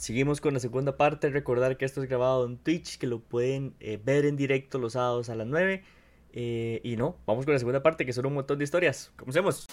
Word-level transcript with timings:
Seguimos 0.00 0.40
con 0.40 0.54
la 0.54 0.60
segunda 0.60 0.96
parte. 0.96 1.28
Recordar 1.28 1.76
que 1.76 1.84
esto 1.84 2.02
es 2.02 2.08
grabado 2.08 2.46
en 2.46 2.56
Twitch, 2.56 2.96
que 2.96 3.06
lo 3.06 3.20
pueden 3.20 3.74
eh, 3.80 4.00
ver 4.02 4.24
en 4.24 4.34
directo 4.34 4.78
los 4.78 4.94
sábados 4.94 5.28
a 5.28 5.34
las 5.34 5.46
9. 5.46 5.84
Eh, 6.32 6.80
y 6.82 6.96
no, 6.96 7.18
vamos 7.26 7.44
con 7.44 7.52
la 7.52 7.58
segunda 7.58 7.82
parte, 7.82 8.06
que 8.06 8.14
son 8.14 8.24
un 8.24 8.32
montón 8.32 8.56
de 8.56 8.64
historias. 8.64 9.12
Comencemos. 9.16 9.66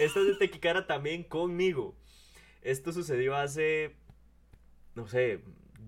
Esta 0.00 0.20
es 0.20 0.26
de 0.26 0.34
Tequicara 0.40 0.88
también 0.88 1.22
conmigo. 1.22 1.94
Esto 2.62 2.92
sucedió 2.92 3.36
hace, 3.36 3.94
no 4.94 5.06
sé, 5.08 5.40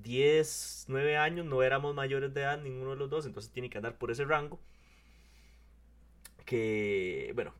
10, 0.02 0.86
9 0.88 1.16
años. 1.16 1.47
No 1.47 1.62
éramos 1.62 1.95
mayores 1.95 2.33
de 2.34 2.42
edad, 2.42 2.60
ninguno 2.60 2.91
de 2.91 2.97
los 2.97 3.10
dos. 3.10 3.27
Entonces 3.27 3.52
tiene 3.52 3.70
que 3.70 3.78
andar 3.78 3.98
por 3.98 4.10
ese 4.10 4.24
rango. 4.24 4.60
Que, 6.45 7.33
bueno, 7.34 7.52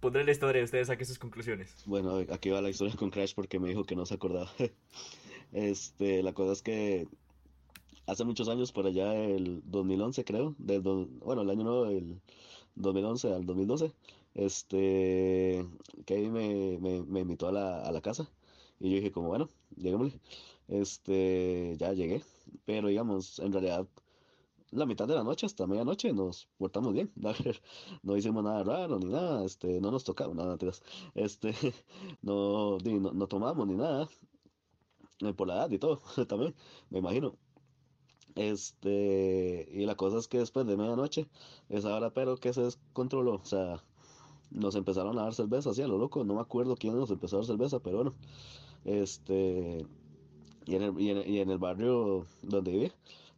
pondré 0.00 0.24
la 0.24 0.32
historia 0.32 0.60
y 0.60 0.64
ustedes 0.64 0.88
saquen 0.88 1.06
sus 1.06 1.18
conclusiones. 1.18 1.82
Bueno, 1.86 2.22
aquí 2.30 2.50
va 2.50 2.60
la 2.60 2.70
historia 2.70 2.94
con 2.94 3.10
Crash 3.10 3.34
porque 3.34 3.58
me 3.58 3.68
dijo 3.68 3.84
que 3.84 3.96
no 3.96 4.06
se 4.06 4.14
acordaba. 4.14 4.50
Este, 5.52 6.20
la 6.24 6.32
cosa 6.32 6.52
es 6.52 6.62
que 6.62 7.06
hace 8.06 8.24
muchos 8.24 8.48
años, 8.48 8.72
por 8.72 8.86
allá 8.86 9.14
el 9.14 9.62
2011 9.66 10.24
creo, 10.24 10.56
del 10.58 10.80
bueno, 10.80 11.42
el 11.42 11.50
año 11.50 11.62
nuevo 11.62 11.84
del 11.84 12.20
2011 12.74 13.32
al 13.32 13.46
2012, 13.46 13.92
este, 14.34 15.64
Kevin 16.06 16.32
me, 16.32 16.78
me, 16.80 17.02
me 17.02 17.20
invitó 17.20 17.46
a 17.46 17.52
la, 17.52 17.82
a 17.82 17.92
la 17.92 18.00
casa 18.00 18.28
y 18.80 18.90
yo 18.90 18.96
dije 18.96 19.12
como, 19.12 19.28
bueno, 19.28 19.48
lleguémosle. 19.76 20.18
Este, 20.68 21.76
ya 21.78 21.92
llegué, 21.92 22.22
pero 22.64 22.88
digamos, 22.88 23.38
en 23.38 23.52
realidad, 23.52 23.86
la 24.70 24.86
mitad 24.86 25.06
de 25.06 25.14
la 25.14 25.24
noche 25.24 25.46
hasta 25.46 25.66
medianoche 25.66 26.12
nos 26.12 26.48
portamos 26.58 26.92
bien, 26.92 27.12
no 28.02 28.16
hicimos 28.16 28.42
nada 28.44 28.64
raro 28.64 28.98
ni 28.98 29.06
nada, 29.06 29.44
este, 29.44 29.80
no 29.80 29.90
nos 29.90 30.04
tocamos 30.04 30.36
nada, 30.36 30.56
este, 31.14 31.52
no, 32.22 32.78
no, 32.78 33.12
no 33.12 33.26
tomamos 33.28 33.66
ni 33.66 33.74
nada, 33.74 34.08
eh, 35.20 35.32
por 35.34 35.48
la 35.48 35.54
edad 35.54 35.70
y 35.70 35.78
todo, 35.78 36.00
también, 36.28 36.54
me 36.90 36.98
imagino. 36.98 37.36
Este, 38.34 39.68
y 39.70 39.86
la 39.86 39.94
cosa 39.96 40.18
es 40.18 40.26
que 40.26 40.38
después 40.38 40.66
de 40.66 40.76
medianoche, 40.76 41.28
esa 41.68 41.94
hora 41.94 42.12
pero 42.12 42.36
que 42.36 42.52
se 42.52 42.62
descontroló, 42.62 43.34
o 43.36 43.44
sea, 43.44 43.84
nos 44.50 44.74
empezaron 44.74 45.18
a 45.18 45.22
dar 45.22 45.34
cerveza, 45.34 45.70
así 45.70 45.82
a 45.82 45.88
lo 45.88 45.98
loco, 45.98 46.24
no 46.24 46.34
me 46.34 46.40
acuerdo 46.40 46.76
quién 46.76 46.96
nos 46.96 47.10
empezó 47.10 47.36
a 47.36 47.40
dar 47.40 47.46
cerveza, 47.46 47.80
pero 47.80 47.98
bueno, 47.98 48.14
este, 48.84 49.86
y 50.66 50.76
en 50.76 50.82
el, 50.82 51.00
y 51.00 51.40
en, 51.40 51.50
el 51.50 51.58
barrio 51.58 52.26
donde 52.42 52.72
viví, 52.72 52.92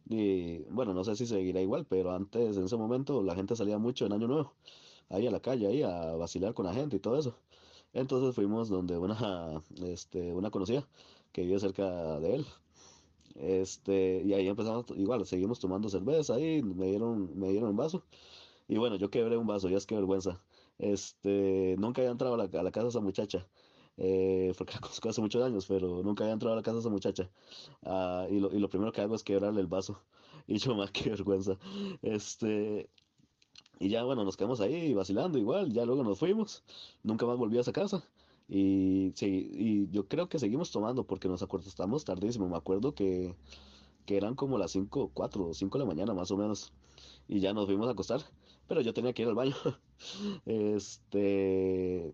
y 0.09 0.59
bueno, 0.71 0.93
no 0.93 1.03
sé 1.03 1.15
si 1.15 1.25
seguirá 1.25 1.61
igual, 1.61 1.85
pero 1.85 2.11
antes, 2.11 2.57
en 2.57 2.65
ese 2.65 2.77
momento, 2.77 3.21
la 3.23 3.35
gente 3.35 3.55
salía 3.55 3.77
mucho 3.77 4.05
en 4.05 4.13
Año 4.13 4.27
Nuevo, 4.27 4.53
ahí 5.09 5.27
a 5.27 5.31
la 5.31 5.39
calle, 5.41 5.67
ahí 5.67 5.83
a 5.83 6.15
vacilar 6.15 6.53
con 6.53 6.65
la 6.65 6.73
gente 6.73 6.97
y 6.97 6.99
todo 6.99 7.17
eso. 7.19 7.35
Entonces 7.93 8.35
fuimos 8.35 8.69
donde 8.69 8.97
una, 8.97 9.61
este, 9.83 10.33
una 10.33 10.51
conocida 10.51 10.87
que 11.31 11.43
vive 11.43 11.59
cerca 11.59 12.19
de 12.19 12.35
él. 12.35 12.45
Este, 13.35 14.23
y 14.25 14.33
ahí 14.33 14.47
empezamos, 14.47 14.85
igual, 14.95 15.25
seguimos 15.25 15.59
tomando 15.59 15.89
cerveza 15.89 16.35
ahí, 16.35 16.63
me 16.63 16.87
dieron, 16.87 17.37
me 17.39 17.49
dieron 17.49 17.69
un 17.71 17.77
vaso. 17.77 18.03
Y 18.67 18.77
bueno, 18.77 18.97
yo 18.97 19.09
quebré 19.09 19.37
un 19.37 19.47
vaso, 19.47 19.69
ya 19.69 19.77
es 19.77 19.85
que 19.85 19.95
vergüenza. 19.95 20.41
Este, 20.79 21.75
nunca 21.79 22.01
había 22.01 22.11
entrado 22.11 22.35
a 22.35 22.37
la, 22.37 22.59
a 22.59 22.63
la 22.63 22.71
casa 22.71 22.89
esa 22.89 23.01
muchacha. 23.01 23.47
Eh, 23.97 24.53
porque 24.57 24.73
la 24.73 24.79
conozco 24.79 25.09
hace 25.09 25.21
muchos 25.21 25.43
años, 25.43 25.65
pero 25.67 26.03
nunca 26.03 26.23
había 26.23 26.33
entrado 26.33 26.53
a 26.53 26.57
la 26.57 26.63
casa 26.63 26.75
de 26.75 26.79
esa 26.81 26.89
muchacha. 26.89 27.29
Ah, 27.83 28.27
y, 28.29 28.39
lo, 28.39 28.53
y 28.53 28.59
lo 28.59 28.69
primero 28.69 28.91
que 28.91 29.01
hago 29.01 29.15
es 29.15 29.23
quebrarle 29.23 29.61
el 29.61 29.67
vaso. 29.67 29.99
Y 30.49 30.59
yo, 30.59 30.75
más 30.75 30.91
qué 30.91 31.09
vergüenza. 31.09 31.57
Este, 32.01 32.89
y 33.79 33.89
ya, 33.89 34.03
bueno, 34.03 34.23
nos 34.23 34.37
quedamos 34.37 34.61
ahí 34.61 34.93
vacilando 34.93 35.37
igual. 35.37 35.71
Ya 35.71 35.85
luego 35.85 36.03
nos 36.03 36.19
fuimos. 36.19 36.63
Nunca 37.03 37.25
más 37.25 37.37
volví 37.37 37.57
a 37.57 37.61
esa 37.61 37.73
casa. 37.73 38.07
Y, 38.47 39.11
sí, 39.15 39.49
y 39.53 39.89
yo 39.91 40.07
creo 40.07 40.29
que 40.29 40.39
seguimos 40.39 40.71
tomando 40.71 41.05
porque 41.05 41.27
nos 41.27 41.43
acostamos 41.43 42.05
tardísimo. 42.05 42.47
Me 42.47 42.57
acuerdo 42.57 42.95
que, 42.95 43.35
que 44.05 44.17
eran 44.17 44.35
como 44.35 44.57
las 44.57 44.71
5, 44.71 45.11
4 45.13 45.49
o 45.49 45.53
5 45.53 45.77
de 45.77 45.83
la 45.83 45.87
mañana 45.89 46.13
más 46.13 46.31
o 46.31 46.37
menos. 46.37 46.73
Y 47.27 47.39
ya 47.39 47.53
nos 47.53 47.65
fuimos 47.67 47.87
a 47.87 47.91
acostar. 47.91 48.21
Pero 48.67 48.81
yo 48.81 48.93
tenía 48.93 49.13
que 49.13 49.23
ir 49.23 49.27
al 49.29 49.35
baño. 49.35 49.55
Este. 50.45 52.11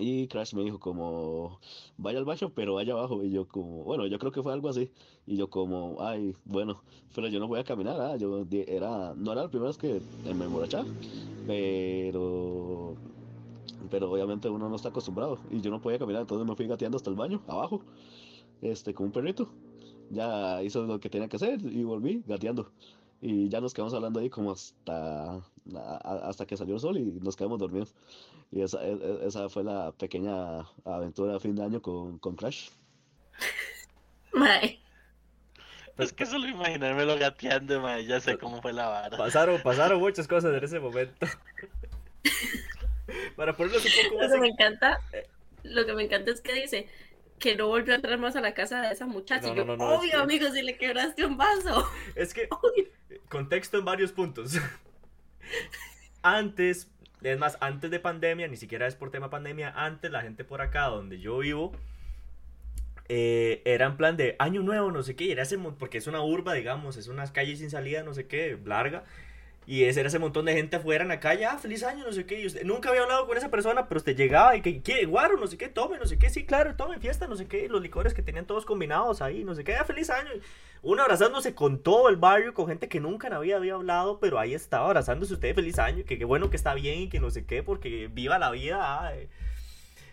Y 0.00 0.28
Crash 0.28 0.54
me 0.54 0.62
dijo 0.62 0.78
como, 0.78 1.58
vaya 1.96 2.18
al 2.20 2.24
baño, 2.24 2.52
pero 2.54 2.74
vaya 2.74 2.92
abajo. 2.92 3.24
Y 3.24 3.30
yo 3.32 3.48
como, 3.48 3.82
bueno, 3.82 4.06
yo 4.06 4.18
creo 4.20 4.30
que 4.30 4.42
fue 4.42 4.52
algo 4.52 4.68
así. 4.68 4.92
Y 5.26 5.36
yo 5.36 5.50
como, 5.50 5.96
ay, 6.00 6.36
bueno, 6.44 6.82
pero 7.14 7.26
yo 7.28 7.40
no 7.40 7.48
voy 7.48 7.58
a 7.58 7.64
caminar, 7.64 8.00
¿ah? 8.00 8.16
Yo 8.16 8.46
era, 8.52 9.14
no 9.16 9.32
era 9.32 9.42
la 9.42 9.48
primera 9.50 9.68
vez 9.70 9.76
que 9.78 10.00
me 10.34 10.44
emborrachaba, 10.44 10.86
pero, 11.46 12.94
pero 13.90 14.10
obviamente 14.12 14.48
uno 14.48 14.68
no 14.68 14.76
está 14.76 14.90
acostumbrado. 14.90 15.40
Y 15.50 15.60
yo 15.60 15.70
no 15.70 15.80
podía 15.80 15.98
caminar, 15.98 16.22
entonces 16.22 16.46
me 16.46 16.54
fui 16.54 16.68
gateando 16.68 16.96
hasta 16.96 17.10
el 17.10 17.16
baño, 17.16 17.42
abajo, 17.48 17.82
este, 18.62 18.94
como 18.94 19.06
un 19.08 19.12
perrito. 19.12 19.48
Ya 20.10 20.62
hizo 20.62 20.84
lo 20.86 21.00
que 21.00 21.10
tenía 21.10 21.28
que 21.28 21.36
hacer 21.36 21.60
y 21.62 21.82
volví 21.84 22.22
gateando. 22.26 22.70
Y 23.20 23.48
ya 23.48 23.60
nos 23.60 23.74
quedamos 23.74 23.94
hablando 23.94 24.20
ahí 24.20 24.30
como 24.30 24.52
hasta, 24.52 25.40
hasta 26.04 26.46
que 26.46 26.56
salió 26.56 26.74
el 26.74 26.80
sol 26.80 26.96
y 26.96 27.04
nos 27.20 27.36
quedamos 27.36 27.58
dormidos. 27.58 27.94
Y 28.52 28.62
esa, 28.62 28.84
e, 28.84 28.92
e, 28.92 29.26
esa 29.26 29.48
fue 29.48 29.64
la 29.64 29.92
pequeña 29.92 30.60
aventura 30.84 31.34
de 31.34 31.40
fin 31.40 31.56
de 31.56 31.64
año 31.64 31.82
con, 31.82 32.18
con 32.18 32.36
Crash. 32.36 32.70
Mae. 34.32 34.80
Pues 35.96 36.12
que 36.12 36.26
solo 36.26 36.46
imaginármelo 36.46 37.18
gateando, 37.18 37.80
mae, 37.80 38.06
ya 38.06 38.20
sé 38.20 38.38
cómo 38.38 38.62
fue 38.62 38.72
la 38.72 38.86
vara. 38.86 39.18
Pasaron, 39.18 39.60
pasaron 39.62 39.98
muchas 39.98 40.28
cosas 40.28 40.56
en 40.56 40.62
ese 40.62 40.78
momento. 40.78 41.26
Para 43.36 43.56
ponerlo 43.56 43.78
un 43.78 43.84
poco 43.84 44.16
más. 44.16 44.28
Lo 44.28 44.34
que 44.34 44.40
me 44.40 44.48
encanta, 44.48 45.00
lo 45.64 45.86
que 45.86 45.94
me 45.94 46.04
encanta 46.04 46.30
es 46.30 46.40
que 46.40 46.52
dice, 46.52 46.88
que 47.40 47.56
no 47.56 47.66
volvió 47.66 47.94
a 47.94 47.96
entrar 47.96 48.16
más 48.18 48.36
a 48.36 48.40
la 48.40 48.54
casa 48.54 48.80
de 48.80 48.92
esa 48.92 49.06
muchacha. 49.06 49.52
No, 49.52 49.64
no, 49.64 49.76
no, 49.76 49.84
Obvio, 49.96 50.20
amigo, 50.20 50.48
si 50.50 50.62
le 50.62 50.76
quebraste 50.76 51.24
un 51.24 51.36
vaso. 51.36 51.88
Es 52.14 52.32
que, 52.32 52.48
contexto 53.28 53.78
en 53.78 53.84
varios 53.84 54.12
puntos. 54.12 54.58
antes, 56.22 56.90
es 57.22 57.38
más, 57.38 57.58
antes 57.60 57.90
de 57.90 58.00
pandemia, 58.00 58.48
ni 58.48 58.56
siquiera 58.56 58.86
es 58.86 58.94
por 58.94 59.10
tema 59.10 59.30
pandemia, 59.30 59.72
antes 59.76 60.10
la 60.10 60.22
gente 60.22 60.44
por 60.44 60.60
acá 60.60 60.84
donde 60.84 61.18
yo 61.20 61.38
vivo, 61.38 61.72
eh, 63.08 63.62
era 63.64 63.86
en 63.86 63.96
plan 63.96 64.16
de 64.16 64.36
año 64.38 64.62
nuevo, 64.62 64.92
no 64.92 65.02
sé 65.02 65.16
qué, 65.16 65.32
era 65.32 65.42
ese, 65.42 65.58
porque 65.58 65.98
es 65.98 66.06
una 66.06 66.22
urba, 66.22 66.52
digamos, 66.54 66.96
es 66.96 67.08
unas 67.08 67.30
calles 67.32 67.58
sin 67.58 67.70
salida, 67.70 68.02
no 68.02 68.14
sé 68.14 68.26
qué, 68.26 68.58
larga. 68.64 69.04
Y 69.68 69.84
ese 69.84 70.00
era 70.00 70.08
ese 70.08 70.18
montón 70.18 70.46
de 70.46 70.54
gente 70.54 70.76
afuera 70.76 71.02
en 71.02 71.08
la 71.08 71.20
calle, 71.20 71.44
ah, 71.44 71.58
feliz 71.58 71.82
año, 71.82 72.02
no 72.06 72.10
sé 72.10 72.24
qué. 72.24 72.40
Y 72.40 72.46
usted 72.46 72.64
nunca 72.64 72.88
había 72.88 73.02
hablado 73.02 73.26
con 73.26 73.36
esa 73.36 73.50
persona, 73.50 73.86
pero 73.86 73.98
usted 73.98 74.16
llegaba 74.16 74.56
y 74.56 74.62
que, 74.62 74.80
¿qué? 74.80 75.04
Guaro, 75.04 75.36
no 75.36 75.46
sé 75.46 75.58
qué, 75.58 75.68
tome, 75.68 75.98
no 75.98 76.06
sé 76.06 76.18
qué, 76.18 76.30
sí, 76.30 76.46
claro, 76.46 76.74
tome, 76.74 76.98
fiesta, 77.00 77.26
no 77.26 77.36
sé 77.36 77.46
qué. 77.48 77.68
Los 77.68 77.82
licores 77.82 78.14
que 78.14 78.22
tenían 78.22 78.46
todos 78.46 78.64
combinados 78.64 79.20
ahí, 79.20 79.44
no 79.44 79.54
sé 79.54 79.64
qué, 79.64 79.76
ah, 79.76 79.84
feliz 79.84 80.08
año. 80.08 80.30
Uno 80.80 81.02
abrazándose 81.02 81.54
con 81.54 81.82
todo 81.82 82.08
el 82.08 82.16
barrio, 82.16 82.54
con 82.54 82.66
gente 82.66 82.88
que 82.88 82.98
nunca 82.98 83.28
había, 83.28 83.56
había 83.56 83.74
hablado, 83.74 84.20
pero 84.20 84.38
ahí 84.38 84.54
estaba 84.54 84.86
abrazándose 84.86 85.34
usted, 85.34 85.54
feliz 85.54 85.78
año, 85.78 86.02
que 86.06 86.16
qué 86.16 86.24
bueno 86.24 86.48
que 86.48 86.56
está 86.56 86.72
bien 86.72 87.00
y 87.00 87.08
que 87.10 87.20
no 87.20 87.30
sé 87.30 87.44
qué, 87.44 87.62
porque 87.62 88.08
viva 88.10 88.38
la 88.38 88.50
vida. 88.50 88.78
Ah, 88.80 89.14
eh. 89.14 89.28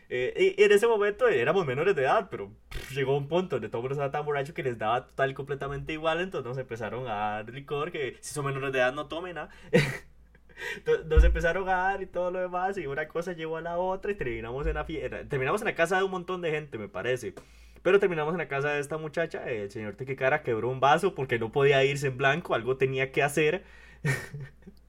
Eh, 0.09 0.55
en 0.57 0.71
ese 0.71 0.87
momento 0.87 1.27
éramos 1.27 1.65
menores 1.65 1.95
de 1.95 2.03
edad, 2.03 2.27
pero 2.29 2.51
llegó 2.91 3.17
un 3.17 3.27
punto 3.27 3.55
donde 3.55 3.69
todo 3.69 3.79
el 3.79 3.83
mundo 3.83 3.93
estaba 3.93 4.11
tan 4.11 4.25
borracho 4.25 4.53
que 4.53 4.63
les 4.63 4.77
daba 4.77 5.07
total 5.07 5.31
y 5.31 5.33
completamente 5.33 5.93
igual, 5.93 6.21
entonces 6.21 6.47
nos 6.47 6.57
empezaron 6.57 7.07
a 7.07 7.13
dar 7.13 7.49
licor, 7.49 7.91
que 7.91 8.17
si 8.21 8.33
son 8.33 8.45
menores 8.45 8.71
de 8.71 8.79
edad 8.79 8.93
no 8.93 9.07
tomen 9.07 9.35
nada. 9.35 9.49
nos 11.05 11.23
empezaron 11.23 11.67
a 11.69 11.73
dar 11.73 12.01
y 12.03 12.05
todo 12.05 12.31
lo 12.31 12.39
demás, 12.39 12.77
y 12.77 12.85
una 12.87 13.07
cosa 13.07 13.33
llevó 13.33 13.57
a 13.57 13.61
la 13.61 13.77
otra, 13.77 14.11
y 14.11 14.15
terminamos 14.15 14.67
en 14.67 14.75
la 14.75 14.85
fiesta, 14.85 15.27
terminamos 15.27 15.61
en 15.61 15.65
la 15.65 15.75
casa 15.75 15.97
de 15.97 16.03
un 16.03 16.11
montón 16.11 16.41
de 16.41 16.51
gente, 16.51 16.77
me 16.77 16.87
parece. 16.87 17.33
Pero 17.81 17.99
terminamos 17.99 18.33
en 18.33 18.39
la 18.39 18.47
casa 18.47 18.69
de 18.73 18.79
esta 18.79 18.97
muchacha, 18.97 19.47
el 19.49 19.69
señor 19.71 19.95
Tequecara 19.95 20.41
quebró 20.43 20.69
un 20.69 20.79
vaso 20.79 21.13
porque 21.13 21.37
no 21.39 21.51
podía 21.51 21.83
irse 21.83 22.07
en 22.07 22.17
blanco, 22.17 22.55
algo 22.55 22.77
tenía 22.77 23.11
que 23.11 23.23
hacer. 23.23 23.63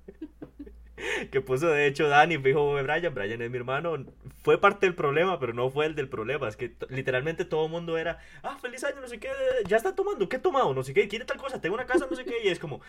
que 1.30 1.40
puso 1.40 1.68
de 1.68 1.86
hecho 1.86 2.08
Dani, 2.08 2.36
dijo 2.38 2.74
Brian, 2.82 3.14
Brian 3.14 3.42
es 3.42 3.50
mi 3.50 3.56
hermano, 3.56 4.04
fue 4.42 4.60
parte 4.60 4.86
del 4.86 4.94
problema, 4.94 5.38
pero 5.38 5.52
no 5.52 5.70
fue 5.70 5.86
el 5.86 5.94
del 5.94 6.08
problema, 6.08 6.48
es 6.48 6.56
que 6.56 6.74
literalmente 6.88 7.44
todo 7.44 7.66
el 7.66 7.70
mundo 7.70 7.98
era, 7.98 8.18
ah, 8.42 8.56
feliz 8.60 8.82
año, 8.84 9.00
no 9.00 9.08
sé 9.08 9.18
qué, 9.18 9.28
ya 9.66 9.76
está 9.76 9.94
tomando, 9.94 10.28
¿qué 10.28 10.36
he 10.36 10.40
tomado? 10.40 10.72
No 10.74 10.82
sé 10.82 10.94
qué, 10.94 11.08
quiere 11.08 11.24
tal 11.24 11.38
cosa, 11.38 11.60
tengo 11.60 11.74
una 11.74 11.86
casa, 11.86 12.06
no 12.08 12.16
sé 12.16 12.24
qué, 12.24 12.44
y 12.44 12.48
es 12.48 12.58
como, 12.58 12.80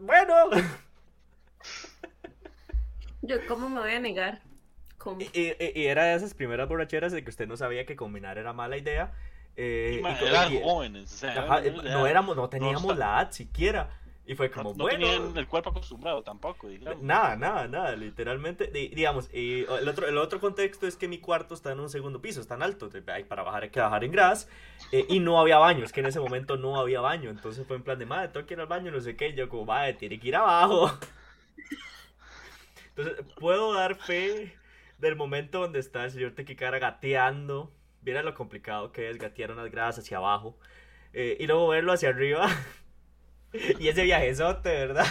bueno. 0.00 0.34
Yo, 3.22 3.36
¿cómo 3.46 3.68
me 3.68 3.80
voy 3.80 3.92
a 3.92 4.00
negar? 4.00 4.42
Y, 5.32 5.86
era 5.86 6.04
de 6.04 6.14
esas 6.14 6.34
primeras 6.34 6.68
borracheras 6.68 7.12
de 7.12 7.24
que 7.24 7.30
usted 7.30 7.46
no 7.46 7.56
sabía 7.56 7.86
que 7.86 7.96
combinar 7.96 8.38
era 8.38 8.52
mala 8.52 8.76
idea. 8.76 9.12
Eh, 9.56 10.02
eran 10.22 10.62
jóvenes, 10.62 11.22
no, 11.84 12.06
éramos, 12.06 12.36
no 12.36 12.48
teníamos 12.48 12.96
la 12.96 13.22
edad 13.22 13.32
siquiera. 13.32 13.90
Y 14.24 14.36
fue 14.36 14.50
como, 14.52 14.70
no, 14.70 14.84
bueno. 14.84 14.98
tenían 14.98 15.36
el 15.36 15.48
cuerpo 15.48 15.70
acostumbrado 15.70 16.22
tampoco, 16.22 16.68
digamos. 16.68 17.02
Nada, 17.02 17.34
nada, 17.34 17.66
nada, 17.66 17.96
literalmente. 17.96 18.68
digamos, 18.68 19.28
el, 19.32 19.66
otro, 19.88 20.06
el 20.06 20.16
otro 20.16 20.38
contexto 20.38 20.86
es 20.86 20.96
que 20.96 21.08
mi 21.08 21.18
cuarto 21.18 21.54
está 21.54 21.72
en 21.72 21.80
un 21.80 21.88
segundo 21.88 22.22
piso, 22.22 22.40
está 22.40 22.54
en 22.54 22.62
alto. 22.62 22.88
Para 23.28 23.42
bajar 23.42 23.64
hay 23.64 23.70
que 23.70 23.80
bajar 23.80 24.04
en 24.04 24.12
gras. 24.12 24.48
Eh, 24.92 25.06
y 25.08 25.18
no 25.18 25.40
había 25.40 25.58
baño, 25.58 25.84
es 25.84 25.92
que 25.92 26.00
en 26.00 26.06
ese 26.06 26.20
momento 26.20 26.56
no 26.56 26.78
había 26.78 27.00
baño. 27.00 27.30
Entonces 27.30 27.66
fue 27.66 27.76
en 27.76 27.82
plan 27.82 27.98
de, 27.98 28.06
madre, 28.06 28.28
tengo 28.28 28.46
que 28.46 28.54
ir 28.54 28.60
al 28.60 28.68
baño, 28.68 28.92
no 28.92 29.00
sé 29.00 29.16
qué. 29.16 29.30
Y 29.30 29.34
yo, 29.34 29.48
como, 29.48 29.64
madre, 29.64 29.94
tiene 29.94 30.20
que 30.20 30.28
ir 30.28 30.36
abajo. 30.36 30.96
Entonces, 32.94 33.24
puedo 33.40 33.74
dar 33.74 33.96
fe 33.96 34.56
del 34.98 35.16
momento 35.16 35.60
donde 35.60 35.80
está 35.80 36.04
el 36.04 36.12
señor 36.12 36.32
Tequicara 36.32 36.78
gateando. 36.78 37.72
Mira 38.02 38.22
lo 38.22 38.34
complicado 38.34 38.92
que 38.92 39.10
es 39.10 39.18
gatear 39.18 39.50
unas 39.50 39.68
gradas 39.70 39.98
hacia 39.98 40.18
abajo. 40.18 40.56
Eh, 41.12 41.36
y 41.40 41.46
luego 41.46 41.68
verlo 41.68 41.92
hacia 41.92 42.10
arriba. 42.10 42.48
y 43.78 43.88
ese 43.88 44.02
viajezote, 44.02 44.70
¿verdad? 44.70 45.06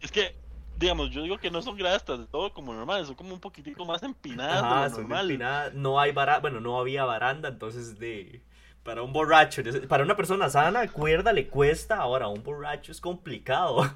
Es 0.00 0.10
que, 0.10 0.34
digamos, 0.78 1.10
yo 1.10 1.22
digo 1.22 1.38
que 1.38 1.50
no 1.50 1.62
son 1.62 1.76
gradas 1.76 2.04
de 2.06 2.26
todo 2.26 2.52
como 2.52 2.74
normales, 2.74 3.06
son 3.06 3.16
como 3.16 3.34
un 3.34 3.40
poquitico 3.40 3.84
más 3.84 4.02
empinadas 4.02 4.92
normal. 4.92 5.72
No 5.74 6.00
hay 6.00 6.12
baranda, 6.12 6.40
bueno, 6.40 6.60
no 6.60 6.78
había 6.78 7.04
baranda, 7.04 7.48
entonces 7.48 7.98
de 7.98 8.42
para 8.82 9.02
un 9.02 9.12
borracho, 9.12 9.62
para 9.88 10.02
una 10.02 10.16
persona 10.16 10.50
sana, 10.50 10.88
cuerda 10.88 11.32
le 11.32 11.48
cuesta, 11.48 11.96
ahora 11.96 12.28
un 12.28 12.42
borracho 12.42 12.90
es 12.90 13.00
complicado. 13.00 13.94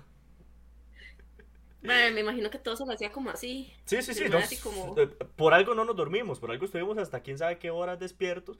me 1.82 2.20
imagino 2.20 2.50
que 2.50 2.58
todo 2.58 2.76
se 2.76 2.86
lo 2.86 2.92
hacía 2.92 3.10
como 3.10 3.30
así. 3.30 3.72
Sí, 3.84 4.02
sí, 4.02 4.14
sí. 4.14 4.24
Eh, 4.24 5.06
por 5.36 5.54
algo 5.54 5.74
no 5.74 5.84
nos 5.84 5.96
dormimos, 5.96 6.38
por 6.38 6.50
algo 6.50 6.64
estuvimos 6.64 6.98
hasta 6.98 7.20
quién 7.20 7.38
sabe 7.38 7.58
qué 7.58 7.70
horas 7.70 7.98
despiertos, 7.98 8.58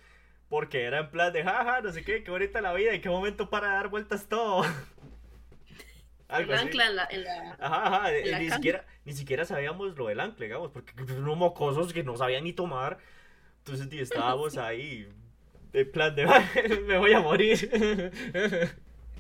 porque 0.49 0.83
era 0.83 0.99
en 0.99 1.11
plan 1.11 1.33
de 1.33 1.45
jaja, 1.45 1.81
no 1.81 1.93
sé 1.93 2.05
qué, 2.05 2.25
qué 2.25 2.31
bonita 2.31 2.61
la 2.61 2.73
vida, 2.73 2.93
en 2.93 3.01
qué 3.01 3.09
momento 3.09 3.49
para 3.49 3.69
dar 3.69 3.89
vueltas 3.89 4.27
todo. 4.27 4.65
Algo 6.29 6.53
el 6.53 6.59
ancla 6.59 6.87
en 6.87 6.97
la, 6.97 7.09
en 7.11 7.25
la, 7.25 7.57
Ajá, 7.61 7.87
ajá, 7.87 8.13
eh, 8.13 8.39
ni, 8.41 8.51
siquiera, 8.51 8.85
ni 9.05 9.13
siquiera 9.13 9.45
sabíamos 9.45 9.97
lo 9.97 10.09
del 10.09 10.21
ancla, 10.21 10.45
digamos, 10.45 10.71
porque 10.73 10.93
unos 11.13 11.37
mocosos 11.37 11.93
que 11.93 12.03
no 12.03 12.17
sabían 12.17 12.45
ni 12.45 12.53
tomar. 12.53 12.99
Entonces 13.59 13.93
estábamos 13.93 14.57
ahí, 14.59 15.09
en 15.73 15.93
plan 15.93 16.15
de, 16.15 16.27
me 16.87 16.99
voy 16.99 17.13
a 17.13 17.21
morir. 17.21 18.13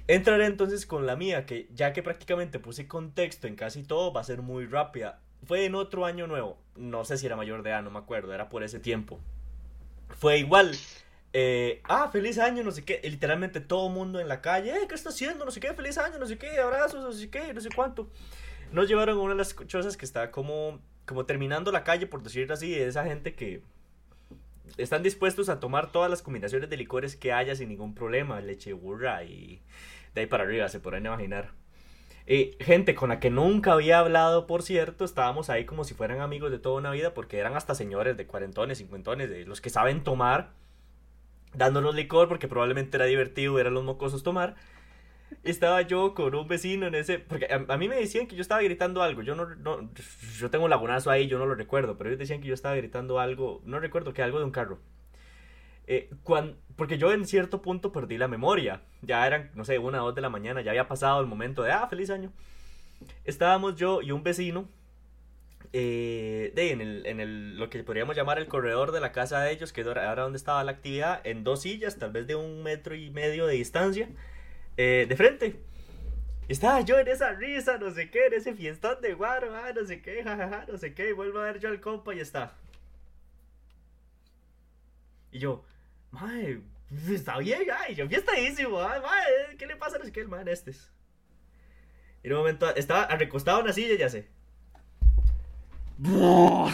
Entraré 0.08 0.46
entonces 0.46 0.86
con 0.86 1.06
la 1.06 1.16
mía, 1.16 1.46
que 1.46 1.68
ya 1.74 1.92
que 1.92 2.02
prácticamente 2.02 2.60
puse 2.60 2.86
contexto 2.86 3.48
en 3.48 3.56
casi 3.56 3.82
todo, 3.82 4.12
va 4.12 4.20
a 4.20 4.24
ser 4.24 4.42
muy 4.42 4.66
rápida. 4.66 5.20
Fue 5.44 5.64
en 5.64 5.74
otro 5.74 6.06
año 6.06 6.26
nuevo, 6.26 6.58
no 6.76 7.04
sé 7.04 7.18
si 7.18 7.26
era 7.26 7.36
mayor 7.36 7.62
de 7.62 7.70
edad, 7.70 7.82
no 7.82 7.90
me 7.90 7.98
acuerdo, 7.98 8.32
era 8.32 8.48
por 8.48 8.62
ese 8.62 8.78
tiempo. 8.78 9.20
Fue 10.10 10.38
igual, 10.38 10.76
eh, 11.32 11.80
ah, 11.84 12.08
feliz 12.10 12.38
año, 12.38 12.62
no 12.62 12.70
sé 12.70 12.84
qué, 12.84 13.00
literalmente 13.04 13.60
todo 13.60 13.88
el 13.88 13.94
mundo 13.94 14.20
en 14.20 14.28
la 14.28 14.40
calle, 14.40 14.72
eh, 14.74 14.86
¿qué 14.88 14.94
está 14.94 15.10
haciendo? 15.10 15.44
No 15.44 15.50
sé 15.50 15.60
qué, 15.60 15.72
feliz 15.74 15.98
año, 15.98 16.18
no 16.18 16.26
sé 16.26 16.38
qué, 16.38 16.58
abrazos, 16.58 17.02
no 17.02 17.12
sé 17.12 17.28
qué, 17.30 17.52
no 17.52 17.60
sé 17.60 17.68
cuánto. 17.74 18.08
Nos 18.72 18.88
llevaron 18.88 19.18
a 19.18 19.20
una 19.20 19.34
de 19.34 19.38
las 19.38 19.54
cosas 19.54 19.96
que 19.96 20.04
está 20.04 20.30
como, 20.30 20.80
como 21.04 21.26
terminando 21.26 21.72
la 21.72 21.84
calle, 21.84 22.06
por 22.06 22.22
decirlo 22.22 22.54
así, 22.54 22.70
de 22.70 22.88
esa 22.88 23.04
gente 23.04 23.34
que 23.34 23.62
están 24.76 25.02
dispuestos 25.02 25.48
a 25.48 25.60
tomar 25.60 25.92
todas 25.92 26.10
las 26.10 26.22
combinaciones 26.22 26.68
de 26.68 26.76
licores 26.76 27.16
que 27.16 27.32
haya 27.32 27.54
sin 27.54 27.68
ningún 27.68 27.94
problema, 27.94 28.40
leche 28.40 28.72
burra 28.72 29.22
y 29.24 29.60
de 30.14 30.22
ahí 30.22 30.26
para 30.26 30.44
arriba, 30.44 30.68
se 30.68 30.80
podrán 30.80 31.06
imaginar. 31.06 31.50
Y 32.26 32.56
gente 32.60 32.96
con 32.96 33.10
la 33.10 33.20
que 33.20 33.30
nunca 33.30 33.72
había 33.72 34.00
hablado, 34.00 34.48
por 34.48 34.62
cierto, 34.62 35.04
estábamos 35.04 35.48
ahí 35.48 35.64
como 35.64 35.84
si 35.84 35.94
fueran 35.94 36.20
amigos 36.20 36.50
de 36.50 36.58
toda 36.58 36.78
una 36.78 36.90
vida, 36.90 37.14
porque 37.14 37.38
eran 37.38 37.54
hasta 37.54 37.74
señores 37.76 38.16
de 38.16 38.26
cuarentones, 38.26 38.78
cincuentones, 38.78 39.30
de 39.30 39.44
los 39.44 39.60
que 39.60 39.70
saben 39.70 40.02
tomar, 40.02 40.50
dándonos 41.54 41.94
licor, 41.94 42.28
porque 42.28 42.48
probablemente 42.48 42.96
era 42.96 43.06
divertido 43.06 43.54
ver 43.54 43.66
a 43.66 43.70
los 43.70 43.84
mocosos 43.84 44.22
tomar. 44.22 44.56
Estaba 45.42 45.82
yo 45.82 46.14
con 46.14 46.34
un 46.34 46.46
vecino 46.48 46.86
en 46.86 46.94
ese, 46.94 47.18
porque 47.18 47.48
a, 47.50 47.76
mí 47.76 47.88
me 47.88 47.96
decían 47.96 48.26
que 48.26 48.36
yo 48.36 48.42
estaba 48.42 48.62
gritando 48.62 49.02
algo, 49.02 49.22
yo 49.22 49.34
no, 49.34 49.90
yo 50.38 50.50
tengo 50.50 50.64
un 50.64 50.70
lagunazo 50.70 51.10
ahí, 51.10 51.26
yo 51.26 51.38
no 51.38 51.46
lo 51.46 51.54
recuerdo, 51.54 51.96
pero 51.98 52.10
ellos 52.10 52.18
decían 52.18 52.40
que 52.40 52.48
yo 52.48 52.54
estaba 52.54 52.76
gritando 52.76 53.18
algo, 53.18 53.60
no 53.64 53.80
recuerdo 53.80 54.12
que 54.12 54.22
algo 54.22 54.38
de 54.38 54.44
un 54.44 54.50
carro. 54.52 54.78
Eh, 55.88 56.10
porque 56.74 56.98
yo 56.98 57.12
en 57.12 57.26
cierto 57.26 57.62
punto 57.62 57.92
perdí 57.92 58.18
la 58.18 58.28
memoria. 58.28 58.82
Ya 59.02 59.26
eran, 59.26 59.50
no 59.54 59.64
sé, 59.64 59.78
una 59.78 60.02
o 60.02 60.06
dos 60.06 60.14
de 60.14 60.20
la 60.20 60.28
mañana, 60.28 60.60
ya 60.60 60.70
había 60.72 60.88
pasado 60.88 61.20
el 61.20 61.26
momento 61.26 61.62
de, 61.62 61.72
ah, 61.72 61.86
feliz 61.88 62.10
año. 62.10 62.32
Estábamos 63.24 63.76
yo 63.76 64.02
y 64.02 64.10
un 64.10 64.22
vecino 64.22 64.68
eh, 65.72 66.52
de, 66.54 66.72
en, 66.72 66.80
el, 66.80 67.06
en 67.06 67.20
el, 67.20 67.58
lo 67.58 67.70
que 67.70 67.82
podríamos 67.82 68.16
llamar 68.16 68.38
el 68.38 68.48
corredor 68.48 68.92
de 68.92 69.00
la 69.00 69.12
casa 69.12 69.40
de 69.40 69.52
ellos, 69.52 69.72
que 69.72 69.82
era 69.82 70.14
donde 70.14 70.38
estaba 70.38 70.62
la 70.64 70.72
actividad, 70.72 71.20
en 71.24 71.44
dos 71.44 71.62
sillas, 71.62 71.98
tal 71.98 72.12
vez 72.12 72.26
de 72.26 72.34
un 72.34 72.62
metro 72.62 72.94
y 72.94 73.10
medio 73.10 73.46
de 73.46 73.54
distancia, 73.54 74.08
eh, 74.76 75.06
de 75.08 75.16
frente. 75.16 75.60
Estaba 76.48 76.80
yo 76.82 76.98
en 76.98 77.08
esa 77.08 77.32
risa, 77.32 77.78
no 77.78 77.90
sé 77.90 78.10
qué, 78.10 78.26
en 78.26 78.34
ese 78.34 78.54
fiestón 78.54 79.00
de 79.00 79.14
guaro, 79.14 79.54
ah, 79.54 79.72
no 79.74 79.84
sé 79.84 80.00
qué, 80.00 80.22
jajaja, 80.22 80.66
no 80.68 80.78
sé 80.78 80.94
qué, 80.94 81.10
y 81.10 81.12
vuelvo 81.12 81.40
a 81.40 81.44
ver 81.44 81.58
yo 81.60 81.68
al 81.68 81.80
compa 81.80 82.14
y 82.14 82.20
está. 82.20 82.54
Y 85.32 85.38
yo, 85.40 85.64
Mae, 86.10 86.60
está 87.10 87.38
bien, 87.38 87.62
ay, 87.76 87.94
yo 87.94 88.08
fiestadísimo, 88.08 88.80
ay, 88.80 89.00
mae, 89.00 89.56
¿qué 89.56 89.66
le 89.66 89.76
pasa? 89.76 89.98
No 89.98 90.04
sé 90.04 90.12
qué, 90.12 90.20
el 90.20 90.28
man 90.28 90.48
este. 90.48 90.72
Y 92.22 92.28
en 92.28 92.32
un 92.32 92.38
momento 92.38 92.74
estaba 92.74 93.06
recostado 93.16 93.58
en 93.58 93.64
una 93.64 93.72
silla, 93.72 93.96
ya 93.96 94.08
sé. 94.08 94.28
Todo 95.98 96.70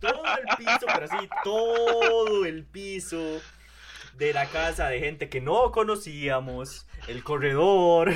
el 0.00 0.56
piso, 0.56 0.86
pero 0.86 1.06
así, 1.06 1.28
todo 1.44 2.44
el 2.44 2.64
piso 2.64 3.40
de 4.14 4.32
la 4.32 4.46
casa 4.46 4.88
de 4.88 5.00
gente 5.00 5.28
que 5.28 5.40
no 5.40 5.72
conocíamos, 5.72 6.86
el 7.08 7.24
corredor, 7.24 8.12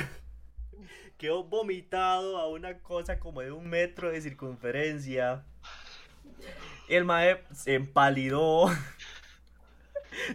quedó 1.17 1.43
vomitado 1.43 2.37
a 2.37 2.47
una 2.47 2.79
cosa 2.79 3.19
como 3.19 3.41
de 3.41 3.51
un 3.51 3.67
metro 3.67 4.11
de 4.11 4.21
circunferencia. 4.21 5.43
El 6.87 7.05
mae 7.05 7.43
se 7.53 7.73
empalidó. 7.73 8.67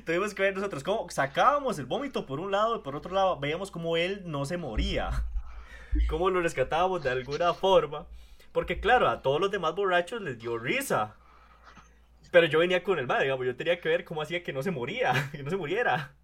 Tuvimos 0.05 0.35
que 0.35 0.43
ver 0.43 0.55
nosotros 0.55 0.83
cómo 0.83 1.09
sacábamos 1.11 1.79
el 1.79 1.87
vómito 1.87 2.27
por 2.27 2.41
un 2.41 2.51
lado 2.51 2.77
y 2.77 2.81
por 2.81 2.97
otro 2.97 3.15
lado 3.15 3.39
veíamos 3.39 3.71
cómo 3.71 3.97
él 3.97 4.23
no 4.27 4.45
se 4.45 4.57
moría. 4.57 5.25
Cómo 6.09 6.31
lo 6.31 6.41
rescatábamos 6.41 7.03
de 7.03 7.11
alguna 7.11 7.55
forma. 7.55 8.07
Porque 8.52 8.81
claro, 8.81 9.08
a 9.08 9.23
todos 9.23 9.41
los 9.41 9.50
demás 9.50 9.75
borrachos 9.75 10.20
les 10.23 10.38
dio 10.38 10.58
risa. 10.58 11.17
Pero 12.31 12.47
yo 12.47 12.61
venía 12.61 12.82
con 12.82 12.99
el 12.99 13.06
mal, 13.06 13.23
digamos, 13.23 13.44
yo 13.44 13.56
tenía 13.56 13.81
que 13.81 13.88
ver 13.88 14.05
cómo 14.05 14.23
hacía 14.23 14.43
que 14.43 14.52
no 14.52 14.62
se 14.62 14.70
moría, 14.70 15.12
que 15.32 15.43
no 15.43 15.50
se 15.50 15.56
muriera. 15.56 16.14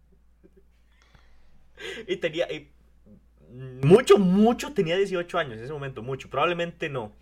Y 2.06 2.16
tenía... 2.16 2.46
mucho, 3.82 4.18
mucho 4.18 4.72
tenía 4.72 4.96
18 4.96 5.38
años 5.38 5.58
en 5.58 5.64
ese 5.64 5.72
momento, 5.72 6.02
mucho. 6.02 6.30
Probablemente 6.30 6.88
no 6.88 7.12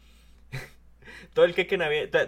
todo 1.35 1.45
el 1.45 1.55
queque, 1.55 1.79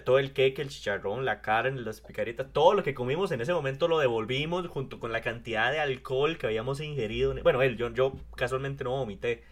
todo 0.05 0.19
el 0.19 0.33
queque, 0.33 0.63
el 0.63 0.69
chicharrón, 0.69 1.25
la 1.25 1.41
carne, 1.43 1.81
las 1.81 2.01
picaritas, 2.01 2.53
todo 2.53 2.75
lo 2.75 2.83
que 2.83 2.95
comimos 2.95 3.31
en 3.33 3.41
ese 3.41 3.53
momento 3.53 3.89
lo 3.89 3.99
devolvimos 3.99 4.67
junto 4.69 4.99
con 4.99 5.13
la 5.13 5.21
cantidad 5.21 5.71
de 5.73 5.81
alcohol 5.81 6.39
que 6.39 6.47
habíamos 6.47 6.81
ingerido. 6.81 7.35
Bueno, 7.43 7.63
él, 7.63 7.77
yo, 7.77 7.93
yo 7.93 8.15
casualmente 8.35 8.85
no 8.85 8.91
vomité. 8.91 9.45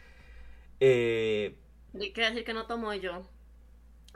Eh... 0.80 1.56
Quiere 1.98 2.30
decir 2.30 2.44
que 2.44 2.54
no 2.54 2.66
tomo 2.66 2.92
yo. 2.94 3.22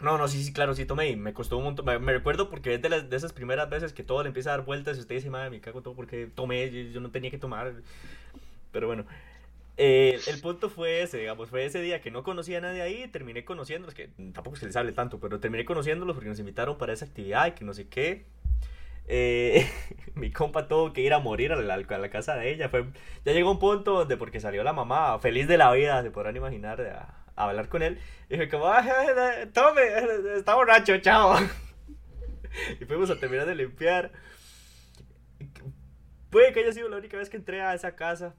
No, 0.02 0.16
no, 0.16 0.28
sí, 0.28 0.42
sí, 0.44 0.52
claro, 0.52 0.74
sí 0.74 0.84
tomé 0.84 1.10
y 1.10 1.16
me 1.16 1.32
costó 1.32 1.58
un 1.58 1.64
montón. 1.64 1.86
Me, 1.86 2.12
recuerdo 2.12 2.48
porque 2.50 2.74
es 2.74 2.82
de, 2.82 2.88
las, 2.88 3.10
de 3.10 3.16
esas 3.16 3.32
primeras 3.32 3.68
veces 3.68 3.92
que 3.92 4.04
todo 4.04 4.22
le 4.22 4.28
empieza 4.28 4.50
a 4.50 4.56
dar 4.56 4.66
vueltas 4.66 4.96
y 4.96 5.00
usted 5.00 5.16
dice, 5.16 5.30
madre, 5.30 5.50
me 5.50 5.60
cago 5.60 5.82
todo 5.82 5.94
porque 5.94 6.28
tomé, 6.32 6.90
yo 6.92 7.00
no 7.00 7.10
tenía 7.10 7.30
que 7.30 7.38
tomar. 7.38 7.72
Pero 8.70 8.86
bueno, 8.86 9.06
eh, 9.76 10.20
el 10.26 10.40
punto 10.40 10.70
fue 10.70 11.02
ese, 11.02 11.18
digamos, 11.18 11.50
fue 11.50 11.64
ese 11.64 11.80
día 11.80 12.00
que 12.00 12.10
no 12.10 12.24
conocía 12.24 12.58
a 12.58 12.60
nadie 12.60 12.82
ahí, 12.82 13.08
terminé 13.08 13.44
conociéndolos, 13.44 13.94
que 13.94 14.08
tampoco 14.32 14.56
se 14.56 14.66
les 14.66 14.76
hable 14.76 14.92
tanto, 14.92 15.20
pero 15.20 15.38
terminé 15.38 15.64
conociéndolos 15.64 16.14
porque 16.14 16.28
nos 16.28 16.40
invitaron 16.40 16.78
para 16.78 16.92
esa 16.92 17.04
actividad 17.04 17.46
y 17.46 17.52
que 17.52 17.64
no 17.64 17.72
sé 17.72 17.88
qué. 17.88 18.24
Eh, 19.08 19.68
mi 20.14 20.30
compa 20.32 20.68
tuvo 20.68 20.92
que 20.92 21.00
ir 21.00 21.14
a 21.14 21.20
morir 21.20 21.52
a 21.52 21.56
la, 21.56 22.10
casa 22.10 22.36
de 22.36 22.50
ella. 22.52 22.68
Fue, 22.68 22.86
ya 23.24 23.32
llegó 23.32 23.50
un 23.50 23.58
punto 23.58 23.94
donde, 23.94 24.16
porque 24.16 24.40
salió 24.40 24.64
la 24.64 24.72
mamá, 24.72 25.18
feliz 25.20 25.48
de 25.48 25.58
la 25.58 25.72
vida, 25.72 26.02
se 26.02 26.10
podrán 26.10 26.36
imaginar, 26.36 26.80
a, 27.38 27.48
hablar 27.48 27.68
con 27.68 27.82
él. 27.82 27.98
Y 28.28 28.34
dije, 28.34 28.48
como, 28.48 28.70
tome, 29.52 29.82
está 30.36 30.54
borracho, 30.54 30.98
chao. 30.98 31.36
y 32.80 32.84
fuimos 32.84 33.10
a 33.10 33.18
terminar 33.18 33.46
de 33.46 33.54
limpiar. 33.54 34.12
Puede 36.30 36.52
que 36.52 36.60
haya 36.60 36.72
sido 36.72 36.88
la 36.88 36.98
única 36.98 37.16
vez 37.16 37.30
que 37.30 37.36
entré 37.36 37.62
a 37.62 37.74
esa 37.74 37.96
casa 37.96 38.34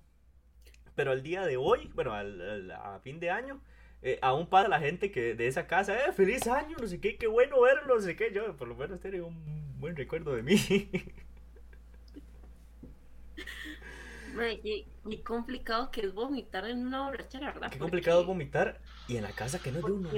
pero 1.00 1.12
al 1.12 1.24
día 1.24 1.46
de 1.46 1.56
hoy, 1.56 1.90
bueno, 1.96 2.12
al, 2.12 2.72
a 2.72 3.00
fin 3.00 3.22
de 3.22 3.30
año, 3.30 3.62
eh, 4.02 4.20
aún 4.22 4.48
pasa 4.48 4.68
la 4.68 4.82
gente 4.82 5.12
que 5.12 5.34
de 5.34 5.48
esa 5.48 5.66
casa, 5.66 5.96
eh, 5.96 6.12
feliz 6.12 6.46
año, 6.46 6.76
no 6.78 6.88
sé 6.88 7.00
qué, 7.00 7.16
qué 7.16 7.26
bueno 7.26 7.62
verlo, 7.62 7.96
no 7.96 8.02
sé 8.02 8.18
qué, 8.18 8.34
yo 8.34 8.58
por 8.58 8.68
lo 8.68 8.76
menos 8.76 9.00
tengo 9.00 9.28
un 9.28 9.80
buen 9.80 9.96
recuerdo 9.96 10.36
de 10.36 10.44
mí. 10.44 10.58
qué, 14.40 14.86
complicado 15.24 15.92
que 15.92 16.02
es 16.02 16.14
vomitar 16.14 16.66
en 16.66 16.86
una 16.88 17.04
borrachera, 17.04 17.52
¿verdad? 17.54 17.72
Qué 17.72 17.80
complicado 17.80 18.22
es 18.22 18.28
vomitar 18.28 18.80
y 19.08 19.18
en 19.18 19.24
la 19.24 19.32
casa 19.32 19.60
que 19.60 19.72
no 19.72 19.80
es 19.80 19.86
de 19.86 19.92
uno. 19.92 20.10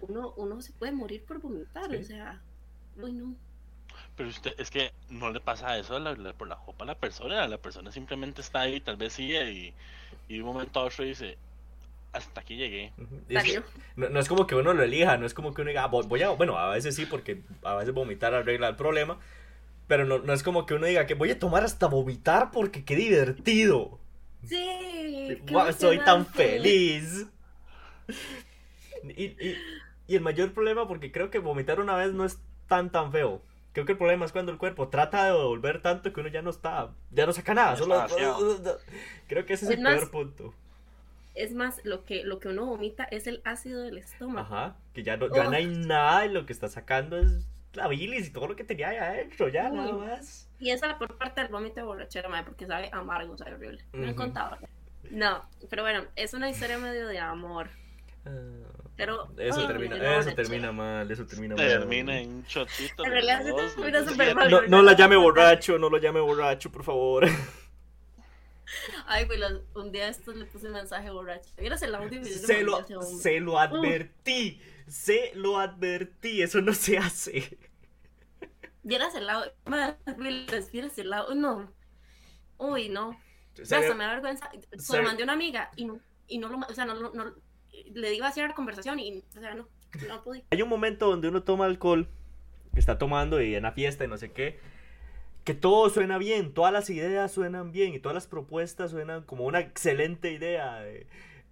uno, 0.00 0.34
uno 0.36 0.62
se 0.62 0.72
puede 0.72 0.92
morir 0.92 1.24
por 1.24 1.40
vomitar, 1.40 1.94
o 1.94 2.02
sea, 2.02 2.40
uy 2.96 3.12
no. 3.12 3.34
Pero 4.16 4.28
usted, 4.28 4.54
es 4.58 4.70
que 4.70 4.92
no 5.08 5.30
le 5.30 5.40
pasa 5.40 5.78
eso 5.78 5.98
por 6.36 6.48
la 6.48 6.56
copa 6.56 6.84
a 6.84 6.86
la 6.86 6.94
persona, 6.96 7.46
la 7.46 7.58
persona 7.58 7.92
simplemente 7.92 8.40
está 8.40 8.60
ahí, 8.60 8.80
tal 8.80 8.96
vez 8.96 9.12
sigue 9.12 9.52
y, 9.52 9.74
y 10.28 10.40
un 10.40 10.46
momento 10.46 10.80
a 10.80 10.84
otro 10.84 11.04
dice, 11.04 11.38
hasta 12.12 12.40
aquí 12.40 12.56
llegué. 12.56 12.92
no, 13.96 14.18
es 14.18 14.28
como 14.28 14.46
que 14.46 14.54
uno 14.54 14.72
lo 14.74 14.82
elija, 14.82 15.16
no 15.16 15.26
es 15.26 15.34
como 15.34 15.54
que 15.54 15.62
uno 15.62 15.68
diga, 15.68 15.84
ah, 15.84 15.86
voy 15.86 16.22
a, 16.22 16.30
bueno, 16.30 16.58
a 16.58 16.70
veces 16.70 16.96
sí, 16.96 17.06
porque 17.06 17.42
a 17.62 17.74
veces 17.76 17.94
vomitar 17.94 18.34
arregla 18.34 18.68
el 18.68 18.76
problema, 18.76 19.18
pero 19.88 20.04
no, 20.04 20.18
no 20.18 20.32
es 20.32 20.42
como 20.44 20.66
que 20.66 20.74
uno 20.74 20.86
diga 20.86 21.06
que 21.06 21.14
voy 21.14 21.30
a 21.30 21.38
tomar 21.38 21.64
hasta 21.64 21.88
vomitar 21.88 22.50
porque 22.52 22.84
qué 22.84 22.94
divertido. 22.94 23.98
Sí. 24.46 25.42
soy 25.76 25.98
tan 25.98 26.24
feliz. 26.26 27.26
Y, 29.02 29.24
y, 29.24 29.56
y, 30.06 30.14
el 30.14 30.20
mayor 30.20 30.52
problema, 30.52 30.86
porque 30.86 31.10
creo 31.10 31.30
que 31.30 31.40
vomitar 31.40 31.80
una 31.80 31.96
vez 31.96 32.12
no 32.12 32.24
es 32.24 32.38
tan 32.68 32.90
tan 32.90 33.10
feo. 33.10 33.42
Creo 33.72 33.84
que 33.86 33.92
el 33.92 33.98
problema 33.98 34.24
es 34.24 34.32
cuando 34.32 34.52
el 34.52 34.58
cuerpo 34.58 34.88
trata 34.88 35.24
de 35.24 35.32
devolver 35.32 35.82
tanto 35.82 36.12
que 36.12 36.20
uno 36.20 36.28
ya 36.28 36.42
no 36.42 36.50
está, 36.50 36.90
ya 37.10 37.26
no 37.26 37.32
saca 37.32 37.54
nada. 37.54 37.76
Solo, 37.76 38.06
creo 39.28 39.46
que 39.46 39.54
ese 39.54 39.64
es, 39.66 39.70
el 39.72 39.82
peor 39.82 40.10
punto 40.10 40.54
es 41.38 41.54
más, 41.54 41.80
lo 41.84 42.04
que, 42.04 42.24
lo 42.24 42.40
que 42.40 42.48
uno 42.48 42.66
vomita 42.66 43.04
es 43.04 43.26
el 43.26 43.40
ácido 43.44 43.82
del 43.82 43.98
estómago. 43.98 44.40
Ajá, 44.40 44.76
que 44.92 45.04
ya 45.04 45.16
no, 45.16 45.32
ya 45.32 45.44
no 45.44 45.56
hay 45.56 45.66
nada 45.66 46.26
y 46.26 46.30
lo 46.30 46.44
que 46.46 46.52
está 46.52 46.68
sacando 46.68 47.16
es 47.16 47.46
la 47.78 47.88
bilis 47.88 48.28
y 48.28 48.30
todo 48.30 48.48
lo 48.48 48.56
que 48.56 48.64
tenía 48.64 48.90
ahí 48.90 48.96
adentro, 48.96 49.48
ya 49.48 49.70
nada 49.70 49.92
más. 49.92 50.48
Y 50.58 50.70
esa 50.70 50.98
por 50.98 51.16
parte 51.16 51.40
del 51.40 51.50
vómito 51.50 51.76
de 51.76 51.82
borrachera, 51.82 52.28
madre, 52.28 52.44
porque 52.44 52.66
sabe 52.66 52.90
amargo, 52.92 53.36
sabe 53.38 53.54
horrible. 53.54 53.84
No 53.92 54.08
he 54.08 54.14
contado. 54.14 54.58
No, 55.10 55.48
pero 55.70 55.82
bueno, 55.82 56.04
es 56.16 56.34
una 56.34 56.50
historia 56.50 56.78
medio 56.78 57.06
de 57.06 57.18
amor. 57.18 57.70
Ah, 58.26 58.30
pero 58.96 59.28
eso 59.38 59.66
termina, 59.66 60.18
eso 60.18 60.34
termina 60.34 60.72
mal, 60.72 61.10
eso 61.10 61.24
termina 61.24 61.54
mal. 61.54 61.66
Termina 61.66 62.18
en 62.18 62.30
un 62.30 62.46
chotito. 62.46 63.04
En 63.04 63.12
realidad 63.12 63.44
termina 63.76 64.04
súper 64.04 64.34
mal. 64.34 64.50
No, 64.50 64.62
no 64.62 64.82
la 64.82 64.94
llame 64.94 65.16
borracho, 65.16 65.78
no 65.78 65.88
lo 65.88 65.98
llame 65.98 66.20
borracho, 66.20 66.70
por 66.70 66.82
favor. 66.82 67.26
Ay, 69.06 69.24
pues 69.24 69.40
un 69.74 69.92
día 69.92 70.08
esto 70.08 70.32
le 70.32 70.44
puse 70.44 70.66
un 70.66 70.72
mensaje 70.72 71.10
borracho. 71.10 71.48
¿Vieras 71.56 71.80
el 71.82 71.94
audio? 71.94 72.22
Se 72.24 72.62
lo, 72.62 72.84
se 72.84 73.40
lo 73.40 73.58
advertí. 73.58 74.60
Se 74.86 75.32
lo 75.34 75.58
advertí. 75.58 76.42
Eso 76.42 76.60
no 76.60 76.74
se 76.74 76.98
hace. 76.98 77.56
Vieras 78.88 79.14
el 79.14 79.28
audio. 79.28 79.52
Vieras 80.72 80.98
el 80.98 81.12
audio. 81.12 81.34
No. 81.34 81.72
Uy, 82.56 82.88
no. 82.88 83.16
Hasta 83.60 83.94
me 83.94 84.04
da 84.04 84.10
vergüenza. 84.14 84.50
Se 84.76 84.96
lo 84.96 85.02
mandé 85.02 85.22
a 85.22 85.24
una 85.24 85.32
amiga 85.34 85.70
y 85.76 85.84
no, 85.84 86.00
y 86.26 86.38
no 86.38 86.48
lo. 86.48 86.58
O 86.58 86.74
sea, 86.74 86.84
no, 86.84 86.94
no, 86.94 87.34
le 87.70 88.10
digo 88.10 88.24
así 88.24 88.40
a 88.40 88.48
la 88.48 88.54
conversación 88.54 88.98
y. 88.98 89.22
O 89.36 89.40
sea, 89.40 89.54
no. 89.54 89.68
No 90.06 90.22
pude. 90.22 90.44
Hay 90.50 90.62
un 90.62 90.68
momento 90.68 91.08
donde 91.08 91.28
uno 91.28 91.42
toma 91.42 91.66
alcohol. 91.66 92.08
Que 92.72 92.80
está 92.80 92.98
tomando 92.98 93.40
y 93.40 93.54
en 93.54 93.62
la 93.62 93.72
fiesta 93.72 94.04
y 94.04 94.08
no 94.08 94.18
sé 94.18 94.32
qué 94.32 94.60
que 95.48 95.54
todo 95.54 95.88
suena 95.88 96.18
bien, 96.18 96.52
todas 96.52 96.74
las 96.74 96.90
ideas 96.90 97.32
suenan 97.32 97.72
bien 97.72 97.94
y 97.94 98.00
todas 98.00 98.14
las 98.14 98.26
propuestas 98.26 98.90
suenan 98.90 99.22
como 99.22 99.46
una 99.46 99.60
excelente 99.60 100.30
idea. 100.30 100.84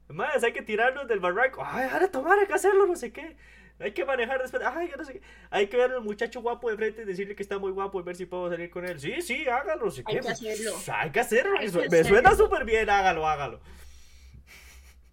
Más, 0.08 0.44
hay 0.44 0.52
que 0.52 0.60
tirarnos 0.60 1.08
del 1.08 1.18
barranco. 1.18 1.62
Ay, 1.64 1.88
ahora 1.90 2.10
tomar, 2.10 2.38
hay 2.38 2.46
que 2.46 2.52
hacerlo, 2.52 2.86
no 2.86 2.94
sé 2.94 3.10
qué. 3.10 3.38
Hay 3.78 3.92
que 3.92 4.04
manejar 4.04 4.40
después. 4.40 4.62
Ay, 4.64 4.90
no 4.96 5.04
sé 5.04 5.14
qué. 5.14 5.22
Hay 5.50 5.66
que 5.68 5.76
ver 5.76 5.92
al 5.92 6.02
muchacho 6.02 6.40
guapo 6.40 6.70
de 6.70 6.76
frente 6.76 7.02
y 7.02 7.04
decirle 7.04 7.36
que 7.36 7.42
está 7.42 7.58
muy 7.58 7.72
guapo 7.72 8.00
y 8.00 8.02
ver 8.02 8.16
si 8.16 8.26
puedo 8.26 8.48
salir 8.50 8.70
con 8.70 8.86
él. 8.86 8.98
Sí, 8.98 9.20
sí, 9.20 9.46
hágalo. 9.46 9.92
hay, 10.04 10.20
que 10.20 10.28
hacerlo. 10.28 10.76
hay 10.92 11.10
que 11.10 11.20
hacerlo. 11.20 11.54
me 11.90 12.04
suena 12.04 12.34
súper 12.34 12.64
bien, 12.64 12.88
hágalo, 12.88 13.26
hágalo. 13.26 13.60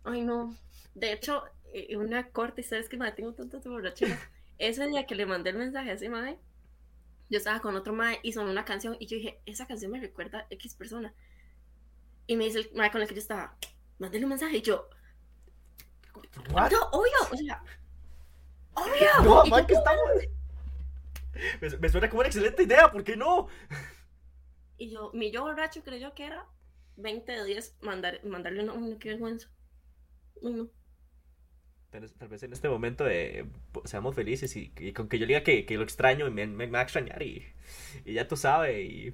Ay, 0.05 0.22
no. 0.22 0.55
De 0.96 1.12
hecho, 1.12 1.43
eh, 1.74 1.98
una 1.98 2.29
corte, 2.29 2.63
sabes 2.63 2.88
que 2.88 2.98
me 2.98 3.12
tengo 3.12 3.34
tantas 3.34 3.63
borracheras. 3.65 4.20
Ese 4.58 4.88
día 4.88 5.05
que 5.05 5.15
le 5.15 5.25
mandé 5.25 5.50
el 5.50 5.58
mensaje 5.58 5.89
a 5.89 5.93
ese 5.93 6.10
madre 6.10 6.38
yo 7.34 7.38
estaba 7.38 7.60
con 7.62 7.75
otro 7.75 7.93
mae 7.93 8.20
y 8.22 8.32
sonó 8.32 8.51
una 8.51 8.63
canción 8.63 8.96
y 9.00 9.08
yo 9.08 9.17
dije, 9.17 9.41
esa 9.48 9.65
canción 9.65 9.91
me 9.91 10.00
recuerda 10.00 10.41
a 10.41 10.48
X 10.51 10.75
persona. 10.75 11.13
Y 12.27 12.36
me 12.36 12.46
dice 12.46 12.60
el 12.60 12.72
mae 12.75 12.91
con 12.91 13.01
el 13.01 13.08
que 13.08 13.15
yo 13.15 13.22
estaba, 13.22 13.58
mándale 13.98 14.24
un 14.24 14.29
mensaje 14.29 14.58
y 14.58 14.62
yo, 14.62 14.88
¿What? 16.51 16.72
no, 16.72 16.82
obvio, 16.91 17.12
o 17.32 17.36
sea, 17.36 17.63
obvio. 18.74 19.24
No, 19.24 19.46
mae, 19.46 19.65
que 19.65 19.74
estamos. 19.74 20.01
Me, 21.62 21.70
me, 21.77 21.89
suena 21.89 22.10
como 22.10 22.20
una 22.20 22.27
excelente 22.27 22.63
idea, 22.63 22.92
¿por 22.92 23.03
qué 23.03 23.15
no? 23.15 23.48
Y 24.77 24.92
yo, 24.92 25.12
mi 25.13 25.32
yo 25.32 25.44
borracho 25.44 25.84
creyó 25.84 26.13
que 26.13 26.25
era 26.25 26.46
20 26.98 27.32
de 27.32 27.46
10 27.46 27.77
mandar, 27.82 28.24
mandarle 28.24 28.63
una, 28.63 28.74
una 28.74 29.00
qué 29.00 29.10
vergüenza. 29.10 29.50
no 30.42 30.70
tal 32.18 32.27
vez 32.27 32.44
en 32.44 32.53
este 32.53 32.70
momento 32.70 33.03
de, 33.03 33.46
seamos 33.86 34.15
felices 34.15 34.56
y, 34.56 34.70
con 34.94 35.08
que 35.08 35.20
yo 35.20 35.25
diga 35.25 35.44
que, 35.44 35.65
que 35.65 35.77
lo 35.77 35.84
extraño 35.84 36.27
y 36.27 36.32
me, 36.32 36.48
me, 36.48 36.68
va 36.68 36.80
a 36.80 36.84
extrañar 36.84 37.22
y, 37.22 37.46
y, 38.06 38.13
ya 38.13 38.27
tú 38.27 38.36
sabes 38.36 38.89
y... 38.89 39.13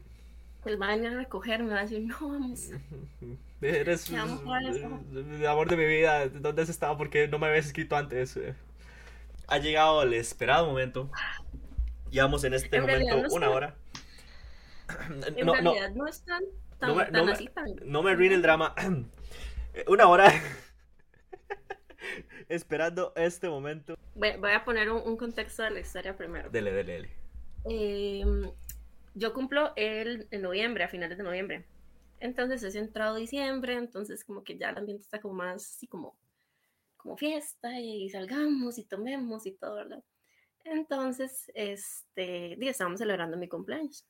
Pues 0.63 0.79
va 0.79 0.87
a 0.87 0.95
venir 0.95 1.11
a 1.11 1.15
recogerme, 1.15 1.73
va 1.73 1.79
a 1.79 1.83
decir, 1.83 2.01
no, 2.01 2.17
vamos. 2.19 2.69
Eres 3.61 4.09
el 4.09 5.45
amor 5.47 5.69
de 5.69 5.77
mi 5.77 5.85
vida, 5.85 6.27
¿dónde 6.27 6.61
has 6.61 6.69
estado? 6.69 6.97
Porque 6.97 7.29
no 7.29 7.39
me 7.39 7.47
habías 7.47 7.67
escrito 7.67 7.95
antes. 7.95 8.37
Ha 9.49 9.57
llegado 9.57 10.03
el 10.03 10.13
esperado 10.13 10.67
momento. 10.67 11.11
Llevamos 12.09 12.43
en 12.43 12.53
este 12.53 12.79
momento 12.79 13.23
una 13.31 13.49
hora. 13.49 13.75
En 15.35 15.45
no, 15.45 15.53
realidad 15.53 15.91
no, 15.91 16.03
no 16.03 16.07
es 16.07 16.23
tan, 16.23 16.43
tan, 16.79 16.97
me, 16.97 17.05
tan 17.05 17.29
así, 17.29 17.47
tan... 17.47 17.75
no 17.85 18.01
me 18.01 18.11
arruine 18.11 18.35
el 18.35 18.41
drama. 18.41 18.73
una 19.87 20.07
hora 20.07 20.31
esperando 22.49 23.13
este 23.15 23.49
momento. 23.49 23.95
Voy, 24.15 24.51
a 24.51 24.65
poner 24.65 24.91
un, 24.91 25.15
contexto 25.15 25.63
de 25.63 25.71
la 25.71 25.79
historia 25.79 26.17
primero. 26.17 26.49
Dele, 26.49 26.71
dele, 26.71 26.93
dele. 26.93 27.09
Em, 27.65 28.51
yo 29.13 29.33
cumplo 29.33 29.73
el, 29.75 30.27
en 30.31 30.41
noviembre, 30.41 30.83
a 30.83 30.89
finales 30.89 31.17
de 31.17 31.23
noviembre. 31.23 31.65
Entonces 32.19 32.63
es 32.63 32.75
entrado 32.75 33.15
diciembre, 33.15 33.75
entonces 33.75 34.25
como 34.25 34.43
que 34.43 34.57
ya 34.57 34.71
el 34.71 34.77
ambiente 34.77 35.03
está 35.03 35.21
como 35.21 35.35
más 35.35 35.75
así 35.75 35.87
como, 35.87 36.17
como 36.99 37.17
fiesta 37.17 37.79
y 37.79 38.09
salgamos 38.09 38.77
y 38.77 38.83
tomemos 38.83 39.45
y 39.47 39.53
todo, 39.53 39.75
¿verdad? 39.75 40.03
Entonces, 40.65 41.49
este, 41.55 42.55
día 42.59 42.71
estábamos 42.71 42.99
celebrando 42.99 43.37
mi 43.37 43.47
cumpleaños. 43.47 44.05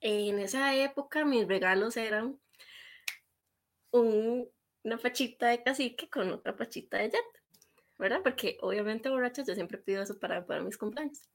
En 0.00 0.38
esa 0.38 0.74
época 0.74 1.24
mis 1.24 1.46
regalos 1.46 1.96
eran 1.96 2.40
un 3.90 4.48
una 4.86 4.96
pachita 4.98 5.48
de 5.48 5.62
cacique 5.64 6.08
con 6.08 6.30
otra 6.32 6.56
pachita 6.56 6.98
de 6.98 7.10
jet, 7.10 7.24
¿verdad? 7.98 8.20
Porque 8.22 8.56
obviamente 8.60 9.08
borrachos 9.08 9.46
yo 9.46 9.54
siempre 9.54 9.78
pido 9.78 10.02
eso 10.02 10.18
para, 10.18 10.46
para 10.46 10.62
mis 10.62 10.78
cumpleaños. 10.78 11.28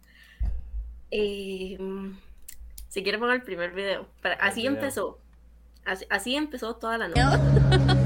Em, 1.11 2.17
si 2.87 3.03
quieren 3.03 3.19
poner 3.19 3.35
el 3.35 3.43
primer 3.43 3.73
video. 3.73 4.07
así 4.39 4.65
empezó. 4.65 5.19
Así, 5.83 6.35
empezó 6.35 6.77
toda 6.77 6.97
la 6.97 7.07
noche. 7.09 8.00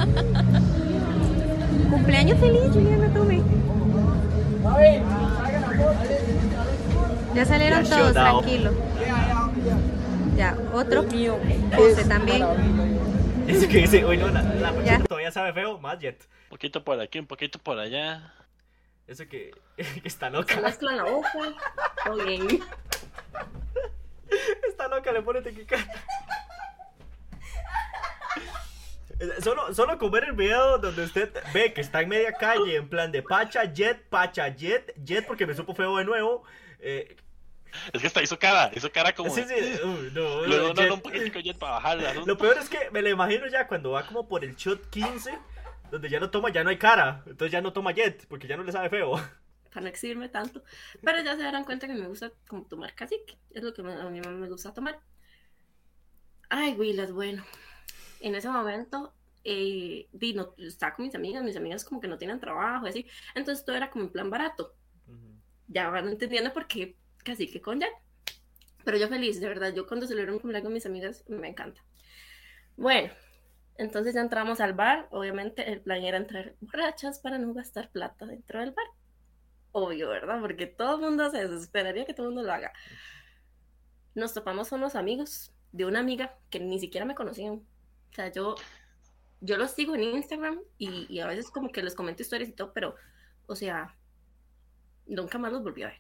Cumpleaños 1.96 2.38
feliz, 2.42 2.74
Juliana 2.74 3.08
Tuve. 3.14 3.42
Ya 7.34 7.46
salieron 7.46 7.86
todos, 7.86 8.12
tranquilo. 8.12 8.72
Ya, 10.36 10.58
otro. 10.74 11.06
José 11.74 12.04
también. 12.04 12.46
Ese 13.48 13.70
que 13.70 13.78
dice, 13.78 14.04
oye, 14.04 14.22
no, 14.22 14.28
la, 14.28 14.42
la 14.42 15.00
todavía 15.08 15.32
sabe 15.32 15.54
feo, 15.54 15.80
más 15.80 15.98
jet. 16.00 16.22
Un 16.46 16.50
poquito 16.50 16.84
por 16.84 17.00
aquí, 17.00 17.18
un 17.20 17.28
poquito 17.28 17.60
por 17.60 17.80
allá. 17.80 18.34
Eso 19.08 19.26
que, 19.30 19.52
que 19.78 20.02
está 20.04 20.30
loca. 20.30 20.54
Se 20.54 20.62
la 20.62 21.06
bien. 22.26 22.46
Está 24.68 24.90
loca, 24.90 25.14
le 25.14 25.22
pone 25.22 25.42
tequica. 25.42 25.78
Solo, 29.42 29.74
solo 29.74 29.98
con 29.98 30.12
ver 30.12 30.26
el 30.26 30.34
video 30.34 30.78
donde 30.78 31.04
usted 31.04 31.32
ve 31.54 31.74
que 31.74 31.82
está 31.82 32.02
en 32.02 32.10
media 32.10 32.34
calle, 32.34 32.76
en 32.76 32.90
plan 32.90 33.12
de 33.12 33.24
Pacha, 33.24 33.64
Jet, 33.64 34.04
Pacha, 34.10 34.50
Jet, 34.50 34.94
Jet, 35.04 35.26
porque 35.26 35.46
me 35.46 35.54
supo 35.54 35.74
feo 35.74 35.98
de 35.98 36.04
nuevo. 36.04 36.44
Eh, 36.80 37.16
es 37.94 38.02
que 38.02 38.08
está 38.08 38.22
hizo 38.22 38.38
cara, 38.38 38.72
hizo 38.76 38.92
cara 38.92 39.14
como. 39.14 39.34
Sí, 39.34 39.44
sí, 39.44 39.80
no, 40.14 40.48
no, 40.48 40.74
no, 40.74 40.94
un 40.94 41.02
poquitico 41.02 41.40
jet 41.40 41.58
para 41.58 41.74
bajarla. 41.74 42.14
Lo 42.26 42.38
peor 42.38 42.58
es 42.58 42.70
que 42.70 42.90
me 42.92 43.02
lo 43.02 43.10
imagino 43.10 43.48
ya 43.48 43.68
cuando 43.68 43.92
va 43.92 44.06
como 44.06 44.28
por 44.28 44.44
el 44.44 44.56
shot 44.56 44.90
15, 44.90 45.38
donde 45.92 46.10
ya 46.10 46.20
no 46.20 46.30
toma, 46.30 46.52
ya 46.52 46.64
no 46.64 46.70
hay 46.70 46.78
cara. 46.78 47.24
Entonces 47.26 47.52
ya 47.52 47.62
no 47.62 47.74
toma 47.74 47.92
jet, 47.92 48.26
porque 48.28 48.48
ya 48.48 48.58
no 48.58 48.64
le 48.64 48.72
sabe 48.72 48.90
feo. 48.90 49.14
Para 49.70 49.82
no 49.82 49.88
exhibirme 49.88 50.30
tanto. 50.30 50.64
Pero 51.04 51.22
ya 51.22 51.36
se 51.36 51.44
darán 51.44 51.66
cuenta 51.66 51.88
que 51.88 51.94
me 51.94 52.08
gusta 52.08 52.32
como 52.48 52.66
tomar 52.66 52.96
cacique. 52.96 53.38
Es 53.52 53.64
lo 53.64 53.74
que 53.74 53.82
a 53.82 54.10
mí 54.10 54.22
me 54.22 54.50
gusta 54.50 54.74
tomar. 54.74 55.00
Ay, 56.50 56.74
Willas, 56.74 57.12
bueno. 57.12 57.44
En 58.26 58.34
ese 58.34 58.50
momento 58.50 59.14
eh, 59.44 60.10
no, 60.34 60.56
estaba 60.58 60.96
con 60.96 61.06
mis 61.06 61.14
amigas, 61.14 61.44
mis 61.44 61.56
amigas 61.56 61.86
como 61.86 62.02
que 62.02 62.08
no 62.08 62.18
tienen 62.18 62.40
trabajo, 62.40 62.88
así. 62.88 63.06
Entonces 63.36 63.64
todo 63.64 63.76
era 63.76 63.92
como 63.92 64.06
en 64.06 64.12
plan 64.12 64.32
barato. 64.32 64.74
Ya 65.68 65.92
van 65.92 66.08
entendiendo 66.08 66.52
por 66.52 66.66
qué 66.66 66.98
casi 67.24 67.48
que 67.48 67.62
con 67.62 67.80
Jack. 67.80 67.94
Pero 68.84 68.98
yo 68.98 69.08
feliz, 69.10 69.40
de 69.40 69.48
verdad. 69.48 69.76
Yo 69.76 69.86
cuando 69.86 70.08
celebro 70.08 70.34
un 70.34 70.40
cumpleaños 70.40 70.66
con 70.66 70.74
mis 70.74 70.88
amigas 70.88 71.24
me 71.28 71.50
encanta. 71.50 71.84
Bueno, 72.76 73.14
entonces 73.78 74.16
ya 74.16 74.22
entramos 74.22 74.60
al 74.60 74.74
bar. 74.74 75.08
Obviamente 75.12 75.72
el 75.72 75.82
plan 75.82 76.02
era 76.04 76.18
entrar 76.18 76.56
borrachas 76.62 77.20
para 77.20 77.38
no 77.38 77.54
gastar 77.54 77.92
plata 77.92 78.26
dentro 78.26 78.60
del 78.60 78.72
bar. 78.72 78.88
Obvio, 79.72 80.10
¿verdad? 80.10 80.42
Porque 80.42 80.66
todo 80.66 80.96
el 80.96 81.02
mundo 81.02 81.30
se 81.30 81.48
desesperaría 81.48 82.06
que 82.06 82.16
todo 82.16 82.30
el 82.30 82.34
mundo 82.34 82.48
lo 82.48 82.54
haga. 82.54 82.74
nos 84.16 84.34
topamos 84.34 84.70
con 84.70 84.80
unos 84.80 84.96
amigos 84.96 85.54
de 85.72 85.86
una 85.86 86.00
amiga 86.00 86.40
que 86.50 86.60
ni 86.60 86.80
siquiera 86.80 87.06
me 87.06 87.14
conocían. 87.14 87.62
O 88.16 88.18
sea, 88.18 88.32
yo, 88.32 88.56
yo 89.42 89.58
los 89.58 89.72
sigo 89.72 89.96
en 89.96 90.04
Instagram 90.04 90.60
y, 90.78 91.08
y 91.14 91.22
a 91.22 91.28
veces 91.28 91.52
como 91.52 91.72
que 91.72 91.84
les 91.84 91.96
comento 91.96 92.22
historias 92.24 92.50
y 92.50 92.54
todo, 92.54 92.74
pero, 92.74 92.96
o 93.48 93.56
sea, 93.56 93.96
nunca 95.08 95.38
más 95.38 95.52
los 95.52 95.64
volví 95.64 95.84
a 95.84 95.88
ver. 95.88 96.00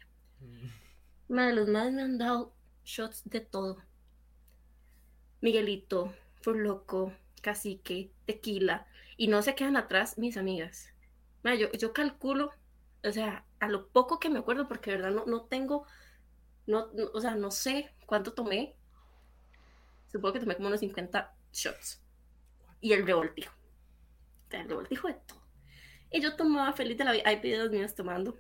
Madre, 1.27 1.53
los 1.53 1.67
más 1.69 1.91
me 1.93 2.01
han 2.01 2.17
dado 2.17 2.51
shots 2.84 3.22
de 3.25 3.41
todo. 3.41 3.77
Miguelito, 5.41 6.13
por 6.43 6.55
loco, 6.57 7.13
cacique, 7.41 8.12
tequila, 8.25 8.88
y 9.17 9.27
no 9.27 9.41
se 9.41 9.55
quedan 9.55 9.77
atrás 9.77 10.17
mis 10.17 10.38
amigas. 10.38 10.89
Madre, 11.43 11.60
yo, 11.60 11.72
yo 11.74 11.93
calculo, 11.93 12.51
o 13.03 13.12
sea, 13.12 13.45
a 13.60 13.69
lo 13.69 13.88
poco 13.89 14.19
que 14.19 14.29
me 14.29 14.39
acuerdo, 14.39 14.67
porque 14.67 14.91
de 14.91 14.98
verdad 14.98 15.12
no, 15.12 15.25
no 15.25 15.43
tengo, 15.45 15.86
no, 16.67 16.88
no- 16.93 17.12
o 17.13 17.22
sea, 17.22 17.36
no 17.36 17.51
sé 17.51 17.91
cuánto 18.07 18.34
tomé. 18.34 18.75
Supongo 20.12 20.34
que 20.34 20.39
tomé 20.39 20.55
como 20.55 20.67
unos 20.69 20.79
50 20.79 21.36
shots. 21.53 22.01
Y 22.82 22.94
el 22.94 23.05
revoltijo. 23.05 23.53
O 24.48 24.50
sea, 24.50 24.62
el 24.62 24.70
revoltijo 24.70 25.08
de 25.08 25.15
todo. 25.15 25.41
Y 26.12 26.22
yo 26.22 26.36
tomaba 26.36 26.74
feliz 26.74 26.98
de 26.98 27.03
la 27.03 27.12
vida. 27.12 27.24
Hay 27.25 27.39
videos 27.39 27.72
míos 27.72 27.96
tomando, 27.96 28.38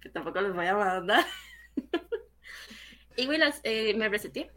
que 0.00 0.08
tampoco 0.08 0.40
les 0.40 0.54
voy 0.54 0.66
a 0.66 0.74
mandar. 0.76 1.24
y 3.16 3.26
güey, 3.26 3.38
las, 3.38 3.60
eh, 3.64 3.94
me 3.94 4.08
reseté. 4.08 4.50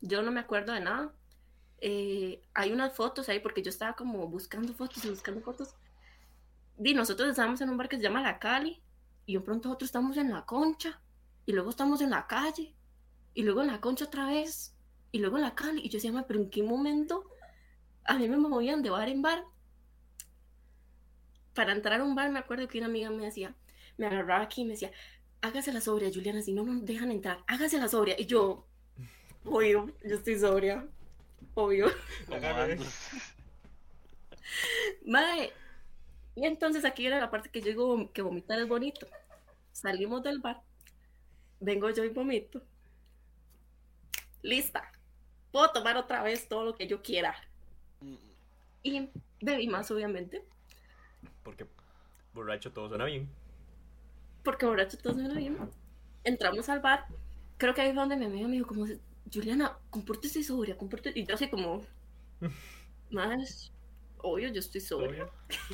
Yo 0.00 0.22
no 0.22 0.30
me 0.32 0.40
acuerdo 0.40 0.72
de 0.72 0.80
nada. 0.80 1.12
Eh, 1.80 2.40
hay 2.54 2.72
unas 2.72 2.94
fotos 2.94 3.28
ahí 3.28 3.40
porque 3.40 3.62
yo 3.62 3.70
estaba 3.70 3.94
como 3.94 4.28
buscando 4.28 4.72
fotos 4.72 5.04
y 5.04 5.10
buscando 5.10 5.40
fotos. 5.40 5.74
Y 6.82 6.94
nosotros 6.94 7.28
estábamos 7.28 7.60
en 7.60 7.70
un 7.70 7.76
bar 7.76 7.88
que 7.88 7.96
se 7.96 8.02
llama 8.02 8.22
La 8.22 8.38
Cali 8.38 8.82
y 9.26 9.34
de 9.34 9.40
pronto 9.40 9.68
nosotros 9.68 9.88
estamos 9.88 10.16
en 10.16 10.30
La 10.30 10.44
Concha 10.46 11.00
y 11.44 11.52
luego 11.52 11.70
estamos 11.70 12.00
en 12.00 12.10
la 12.10 12.26
calle 12.26 12.74
y 13.34 13.42
luego 13.42 13.62
en 13.62 13.66
La 13.68 13.80
Concha 13.80 14.04
otra 14.06 14.26
vez 14.26 14.74
y 15.10 15.18
luego 15.18 15.36
en 15.36 15.42
La 15.42 15.54
Cali. 15.54 15.82
Y 15.82 15.88
yo 15.88 15.98
decía, 15.98 16.12
"Ma, 16.12 16.26
pero 16.26 16.40
¿en 16.40 16.50
qué 16.50 16.62
momento 16.62 17.31
a 18.04 18.18
mí 18.18 18.28
me 18.28 18.36
movían 18.36 18.82
de 18.82 18.90
bar 18.90 19.08
en 19.08 19.22
bar? 19.22 19.44
Para 21.54 21.72
entrar 21.72 22.00
a 22.00 22.04
un 22.04 22.14
bar 22.14 22.30
me 22.30 22.38
acuerdo 22.38 22.68
que 22.68 22.78
una 22.78 22.86
amiga 22.86 23.10
me 23.10 23.24
decía, 23.24 23.54
me 23.96 24.06
agarraba 24.06 24.42
aquí 24.42 24.62
y 24.62 24.64
me 24.64 24.72
decía, 24.72 24.90
hágase 25.40 25.72
la 25.72 25.80
sobria, 25.80 26.10
Juliana, 26.12 26.42
si 26.42 26.52
no 26.52 26.64
nos 26.64 26.84
dejan 26.84 27.10
entrar, 27.10 27.42
hágase 27.46 27.78
la 27.78 27.88
sobria. 27.88 28.14
Y 28.18 28.26
yo, 28.26 28.66
obvio, 29.44 29.92
yo 30.02 30.16
estoy 30.16 30.38
sobria, 30.38 30.86
obvio. 31.54 31.90
Mae, 35.06 35.52
y 36.34 36.46
entonces 36.46 36.84
aquí 36.84 37.06
era 37.06 37.20
la 37.20 37.30
parte 37.30 37.50
que 37.50 37.60
yo 37.60 37.68
digo 37.68 38.12
que 38.12 38.22
vomitar 38.22 38.58
es 38.58 38.68
bonito. 38.68 39.06
Salimos 39.72 40.22
del 40.22 40.38
bar, 40.38 40.60
vengo 41.60 41.90
yo 41.90 42.04
y 42.04 42.08
vomito. 42.08 42.62
Lista. 44.42 44.90
Puedo 45.50 45.70
tomar 45.70 45.96
otra 45.96 46.22
vez 46.22 46.48
todo 46.48 46.64
lo 46.64 46.74
que 46.74 46.86
yo 46.86 47.02
quiera. 47.02 47.36
Y 48.82 49.08
bebí 49.40 49.68
más, 49.68 49.90
obviamente, 49.90 50.44
Porque 51.42 51.66
borracho 52.32 52.72
todo 52.72 52.88
suena 52.88 53.04
bien. 53.04 53.28
porque 54.42 54.66
borracho 54.66 54.98
todo 54.98 55.14
suena 55.14 55.34
bien. 55.34 55.58
Entramos 56.24 56.68
al 56.68 56.80
bar. 56.80 57.06
Creo 57.58 57.74
que 57.74 57.82
ahí 57.82 57.88
fue 57.92 58.00
donde 58.00 58.16
mi 58.16 58.26
amiga 58.26 58.48
me 58.48 58.54
dijo 58.56 58.66
como, 58.68 58.86
Juliana, 59.32 59.78
compórtese 59.90 60.42
sobria, 60.42 60.76
compórtese. 60.76 61.18
Y 61.18 61.26
yo 61.26 61.34
así 61.34 61.48
como, 61.50 61.82
más, 63.10 63.72
obvio, 64.18 64.48
yo 64.52 64.60
estoy 64.60 64.80
sobria. 64.80 65.30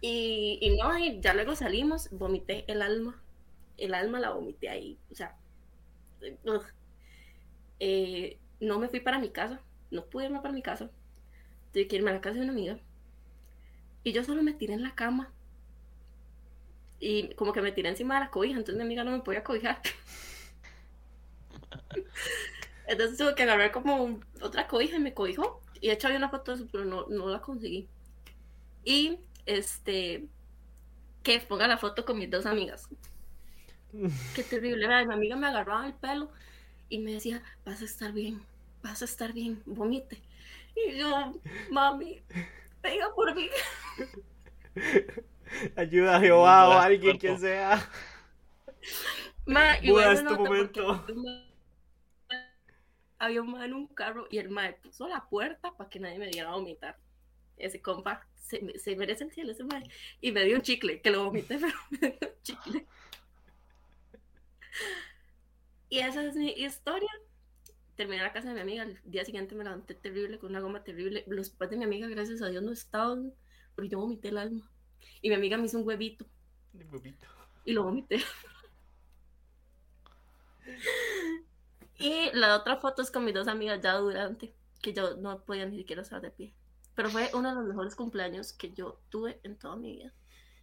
Y, 0.00 0.58
y 0.62 0.76
no, 0.76 0.98
y 0.98 1.20
ya 1.20 1.34
luego 1.34 1.54
salimos, 1.56 2.08
vomité 2.12 2.64
el 2.70 2.82
alma. 2.82 3.22
El 3.76 3.94
alma 3.94 4.20
la 4.20 4.30
vomité 4.30 4.68
ahí. 4.68 4.98
O 5.10 5.14
sea, 5.14 5.36
ugh. 6.44 6.64
Eh, 7.80 8.38
no 8.60 8.78
me 8.78 8.88
fui 8.88 9.00
para 9.00 9.18
mi 9.18 9.30
casa. 9.30 9.60
No 9.90 10.04
pude 10.04 10.26
irme 10.26 10.40
para 10.40 10.54
mi 10.54 10.62
casa. 10.62 10.90
Tuve 11.72 11.88
que 11.88 11.96
irme 11.96 12.10
a 12.10 12.14
la 12.14 12.20
casa 12.20 12.36
de 12.36 12.42
una 12.42 12.52
amiga. 12.52 12.78
Y 14.04 14.12
yo 14.12 14.24
solo 14.24 14.42
me 14.42 14.52
tiré 14.52 14.74
en 14.74 14.82
la 14.82 14.94
cama. 14.94 15.32
Y 17.00 17.34
como 17.34 17.52
que 17.52 17.62
me 17.62 17.72
tiré 17.72 17.88
encima 17.88 18.14
de 18.14 18.20
la 18.20 18.30
cobija, 18.30 18.56
entonces 18.56 18.76
mi 18.76 18.82
amiga 18.82 19.04
no 19.04 19.12
me 19.12 19.20
podía 19.20 19.44
cobijar. 19.44 19.80
Entonces 22.88 23.18
tuve 23.18 23.34
que 23.34 23.42
agarrar 23.42 23.70
como 23.70 24.18
otra 24.40 24.66
cobija 24.66 24.96
y 24.96 25.00
me 25.00 25.14
cobijó. 25.14 25.60
Y 25.80 25.88
de 25.88 25.92
hecho 25.92 26.06
había 26.06 26.18
una 26.18 26.30
foto 26.30 26.52
de 26.52 26.56
eso, 26.56 26.68
pero 26.72 26.84
no, 26.84 27.06
no 27.08 27.28
la 27.28 27.40
conseguí. 27.40 27.86
Y 28.82 29.18
este, 29.46 30.26
que 31.22 31.38
ponga 31.40 31.68
la 31.68 31.78
foto 31.78 32.04
con 32.04 32.18
mis 32.18 32.30
dos 32.30 32.46
amigas. 32.46 32.88
Qué 34.34 34.42
terrible. 34.42 34.86
¿verdad? 34.86 35.06
Mi 35.06 35.14
amiga 35.14 35.36
me 35.36 35.46
agarraba 35.46 35.86
el 35.86 35.94
pelo 35.94 36.30
y 36.88 36.98
me 36.98 37.12
decía, 37.12 37.42
vas 37.64 37.82
a 37.82 37.84
estar 37.84 38.12
bien, 38.12 38.40
vas 38.82 39.02
a 39.02 39.04
estar 39.06 39.32
bien, 39.32 39.62
vomite. 39.66 40.22
Y 40.74 40.96
yo, 40.98 41.32
mami, 41.70 42.22
venga 42.82 43.14
por 43.14 43.34
mí. 43.34 43.48
Ayuda 45.76 46.16
a 46.16 46.20
Jehová 46.20 46.68
o 46.68 46.74
Buda, 46.74 46.84
alguien 46.84 47.18
quien 47.18 47.38
sea. 47.38 47.88
Ma, 49.46 49.78
y 49.82 49.90
Buda, 49.90 50.12
bueno, 50.12 50.12
es 50.12 50.26
tu 50.26 50.36
no, 50.36 50.44
porque 50.44 50.80
momento. 50.80 51.04
Había 53.18 53.42
un 53.42 53.50
ma 53.50 53.64
en 53.64 53.74
un 53.74 53.86
carro 53.88 54.26
y 54.30 54.38
el 54.38 54.48
mae 54.50 54.74
puso 54.74 55.08
la 55.08 55.28
puerta 55.28 55.76
para 55.76 55.90
que 55.90 56.00
nadie 56.00 56.18
me 56.18 56.28
diera 56.28 56.50
a 56.50 56.54
vomitar. 56.54 56.98
Ese 57.56 57.82
compa 57.82 58.26
se, 58.36 58.60
me- 58.62 58.78
se 58.78 58.94
merece 58.96 59.24
el 59.24 59.32
cielo, 59.32 59.52
ese 59.52 59.64
mae. 59.64 59.84
Y 60.20 60.32
me 60.32 60.44
dio 60.44 60.56
un 60.56 60.62
chicle, 60.62 61.00
que 61.00 61.10
lo 61.10 61.24
vomité, 61.24 61.58
pero 61.60 61.74
me 61.90 61.98
dio 62.10 62.18
un 62.22 62.42
chicle. 62.42 62.86
Y 65.90 65.98
esa 66.00 66.24
es 66.24 66.34
mi 66.36 66.50
historia. 66.52 67.10
Terminé 67.98 68.22
la 68.22 68.32
casa 68.32 68.46
de 68.46 68.54
mi 68.54 68.60
amiga. 68.60 68.84
El 68.84 68.96
día 69.02 69.24
siguiente 69.24 69.56
me 69.56 69.64
levanté 69.64 69.92
terrible, 69.92 70.38
con 70.38 70.50
una 70.50 70.60
goma 70.60 70.84
terrible. 70.84 71.24
Los 71.26 71.50
papás 71.50 71.70
de 71.70 71.78
mi 71.78 71.84
amiga, 71.84 72.06
gracias 72.06 72.40
a 72.42 72.46
Dios, 72.46 72.62
no 72.62 72.70
estaban, 72.70 73.34
porque 73.74 73.88
yo 73.88 73.98
vomité 73.98 74.28
el 74.28 74.38
alma. 74.38 74.70
Y 75.20 75.30
mi 75.30 75.34
amiga 75.34 75.56
me 75.56 75.66
hizo 75.66 75.80
un 75.80 75.86
huevito 75.86 76.24
y 77.64 77.72
lo 77.72 77.82
vomité. 77.82 78.18
Y 82.00 82.30
la 82.34 82.54
otra 82.54 82.76
foto 82.76 83.02
es 83.02 83.10
con 83.10 83.24
mis 83.24 83.34
dos 83.34 83.48
amigas 83.48 83.80
ya 83.82 83.94
durante, 83.96 84.54
que 84.80 84.92
yo 84.92 85.16
no 85.16 85.40
podía 85.40 85.66
ni 85.66 85.78
siquiera 85.78 86.02
estar 86.02 86.20
de 86.20 86.30
pie. 86.30 86.54
Pero 86.94 87.10
fue 87.10 87.28
uno 87.34 87.48
de 87.48 87.56
los 87.56 87.64
mejores 87.64 87.96
cumpleaños 87.96 88.52
que 88.52 88.72
yo 88.72 89.00
tuve 89.08 89.40
en 89.42 89.58
toda 89.58 89.74
mi 89.74 89.96
vida. 89.96 90.12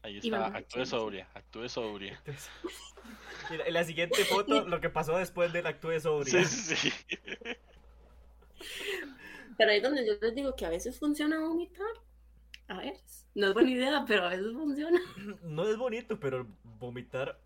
Ahí 0.05 0.19
está, 0.19 0.45
actúe 0.45 0.85
sobria, 0.85 1.27
actúe 1.33 1.67
sobria. 1.67 2.21
Y 3.49 3.71
la, 3.71 3.83
siguiente 3.83 4.23
foto, 4.25 4.63
lo 4.67 4.79
que 4.79 4.91
pasó 4.91 5.17
después 5.17 5.51
del 5.51 5.65
acto 5.65 5.89
de 5.89 5.99
sobria. 5.99 6.45
Sí, 6.45 6.75
sí, 6.75 6.75
sí. 6.75 6.93
Pero 9.57 9.71
ahí 9.71 9.77
es 9.77 9.83
donde 9.83 10.05
yo 10.05 10.13
les 10.21 10.35
digo 10.35 10.55
que 10.55 10.67
a 10.67 10.69
veces 10.69 10.99
funciona 10.99 11.39
vomitar. 11.39 11.87
A 12.67 12.77
ver, 12.77 12.93
no 13.33 13.47
es 13.47 13.53
buena 13.53 13.71
idea, 13.71 14.05
pero 14.07 14.25
a 14.25 14.29
veces 14.29 14.53
funciona. 14.53 14.99
No 15.43 15.67
es 15.67 15.77
bonito, 15.77 16.19
pero 16.19 16.47
vomitar 16.63 17.39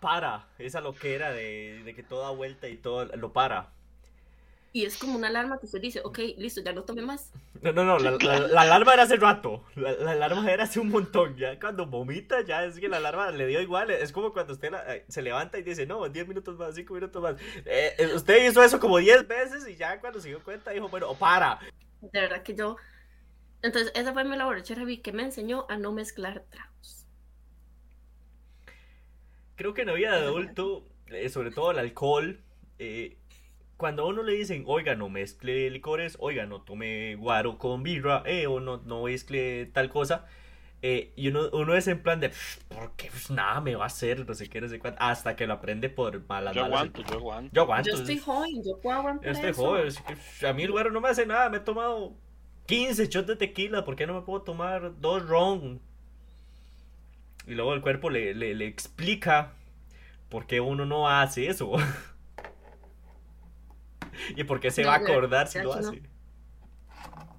para 0.00 0.48
esa 0.58 0.80
loquera 0.80 1.30
de, 1.30 1.82
de 1.84 1.94
que 1.94 2.02
toda 2.02 2.30
vuelta 2.30 2.68
y 2.68 2.76
todo 2.76 3.04
lo 3.16 3.32
para. 3.32 3.72
Y 4.72 4.84
es 4.84 4.98
como 4.98 5.16
una 5.16 5.28
alarma 5.28 5.58
que 5.58 5.66
usted 5.66 5.80
dice, 5.80 6.00
ok, 6.04 6.18
listo, 6.36 6.60
ya 6.60 6.72
no 6.72 6.82
tome 6.84 7.02
más. 7.02 7.32
No, 7.62 7.72
no, 7.72 7.84
no, 7.84 7.98
la, 7.98 8.12
la- 8.12 8.46
la 8.48 8.60
alarma 8.60 8.92
era 8.94 9.04
hace 9.04 9.16
rato. 9.16 9.64
La, 9.74 9.92
la 9.92 10.12
alarma 10.12 10.50
era 10.52 10.64
hace 10.64 10.78
un 10.78 10.90
montón. 10.90 11.36
Ya 11.36 11.58
cuando 11.58 11.86
vomita, 11.86 12.42
ya 12.44 12.64
es 12.64 12.78
que 12.78 12.88
la 12.88 12.98
alarma 12.98 13.30
le 13.30 13.46
dio 13.46 13.60
igual. 13.62 13.90
Es 13.90 14.12
como 14.12 14.32
cuando 14.32 14.52
usted 14.52 14.70
la- 14.70 14.84
se 15.08 15.22
levanta 15.22 15.58
y 15.58 15.62
dice, 15.62 15.86
no, 15.86 16.06
10 16.08 16.28
minutos 16.28 16.56
más, 16.58 16.74
5 16.74 16.92
minutos 16.94 17.22
más. 17.22 17.36
Eh, 17.64 17.94
eh, 17.98 18.14
usted 18.14 18.46
hizo 18.46 18.62
eso 18.62 18.78
como 18.78 18.98
10 18.98 19.26
veces 19.26 19.66
y 19.66 19.76
ya 19.76 19.98
cuando 20.00 20.20
se 20.20 20.28
dio 20.28 20.44
cuenta 20.44 20.70
dijo, 20.72 20.88
bueno, 20.88 21.14
para. 21.14 21.58
De 22.00 22.20
verdad 22.20 22.42
que 22.42 22.54
yo... 22.54 22.76
Entonces, 23.62 23.90
esa 23.96 24.12
fue 24.12 24.22
mi 24.24 24.36
la 24.36 24.44
borrachera 24.44 24.84
vi 24.84 24.98
que 24.98 25.12
me 25.12 25.22
enseñó 25.24 25.66
a 25.68 25.76
no 25.78 25.92
mezclar 25.92 26.44
tragos. 26.50 27.06
Creo 29.56 29.74
que 29.74 29.80
en 29.80 29.88
la 29.88 29.94
vida 29.94 30.12
de 30.12 30.18
adulto, 30.26 30.84
eh, 31.08 31.28
sobre 31.28 31.50
todo 31.50 31.72
el 31.72 31.78
alcohol, 31.80 32.40
eh, 32.78 33.16
cuando 33.78 34.04
a 34.04 34.06
uno 34.08 34.22
le 34.24 34.34
dicen, 34.34 34.64
oiga, 34.66 34.96
no 34.96 35.08
mezcle 35.10 35.70
licores, 35.70 36.18
oiga, 36.20 36.46
no 36.46 36.62
tome 36.62 37.16
guaro 37.16 37.58
con 37.58 37.82
birra, 37.84 38.22
eh, 38.26 38.46
o 38.48 38.60
no, 38.60 38.78
no 38.86 39.04
mezcle 39.04 39.66
tal 39.66 39.90
cosa, 39.90 40.26
eh, 40.82 41.12
y 41.16 41.28
uno, 41.28 41.48
uno 41.52 41.74
es 41.74 41.88
en 41.88 42.02
plan 42.02 42.20
de, 42.20 42.30
"Pff, 42.30 42.58
porque 42.68 43.08
pues, 43.10 43.30
nada 43.30 43.60
me 43.60 43.76
va 43.76 43.84
a 43.84 43.86
hacer, 43.88 44.26
no 44.26 44.34
sé 44.34 44.48
qué, 44.50 44.60
no 44.60 44.68
sé 44.68 44.78
cuánto, 44.80 45.00
hasta 45.02 45.36
que 45.36 45.46
lo 45.46 45.54
aprende 45.54 45.90
por 45.90 46.26
malas 46.28 46.54
Yo 46.54 46.62
malas. 46.62 46.80
aguanto, 46.80 47.02
yo 47.02 47.14
aguanto. 47.16 47.54
Yo 47.54 47.62
aguanto. 47.62 47.90
Yo 47.90 47.96
estoy 47.96 48.18
joven, 48.18 48.62
yo 48.64 48.78
puedo 48.80 48.98
aguantar 48.98 49.26
Yo 49.26 49.32
estoy 49.32 49.50
eso. 49.50 49.62
joven, 49.62 49.88
así 49.88 50.02
que, 50.40 50.46
a 50.46 50.52
mí 50.52 50.62
el 50.64 50.72
guaro 50.72 50.90
no 50.90 51.00
me 51.00 51.08
hace 51.08 51.26
nada, 51.26 51.48
me 51.50 51.58
he 51.58 51.60
tomado 51.60 52.14
15 52.66 53.06
shots 53.08 53.26
de 53.28 53.36
tequila, 53.36 53.84
¿por 53.84 53.96
qué 53.96 54.06
no 54.06 54.14
me 54.14 54.22
puedo 54.22 54.42
tomar 54.42 55.00
dos 55.00 55.26
ron? 55.28 55.80
Y 57.46 57.54
luego 57.54 57.74
el 57.74 57.80
cuerpo 57.80 58.10
le, 58.10 58.34
le, 58.34 58.54
le 58.54 58.66
explica 58.66 59.52
por 60.30 60.46
qué 60.46 60.60
uno 60.60 60.86
no 60.86 61.08
hace 61.08 61.48
eso. 61.48 61.72
y 64.36 64.44
por 64.44 64.60
qué 64.60 64.70
se 64.70 64.84
No, 64.84 64.90
va 64.90 64.94
a 64.94 64.96
acordar 64.98 65.48
si 65.48 65.60
lo 65.60 65.70
que 65.70 65.80
no. 65.80 65.92
hace. 65.92 66.02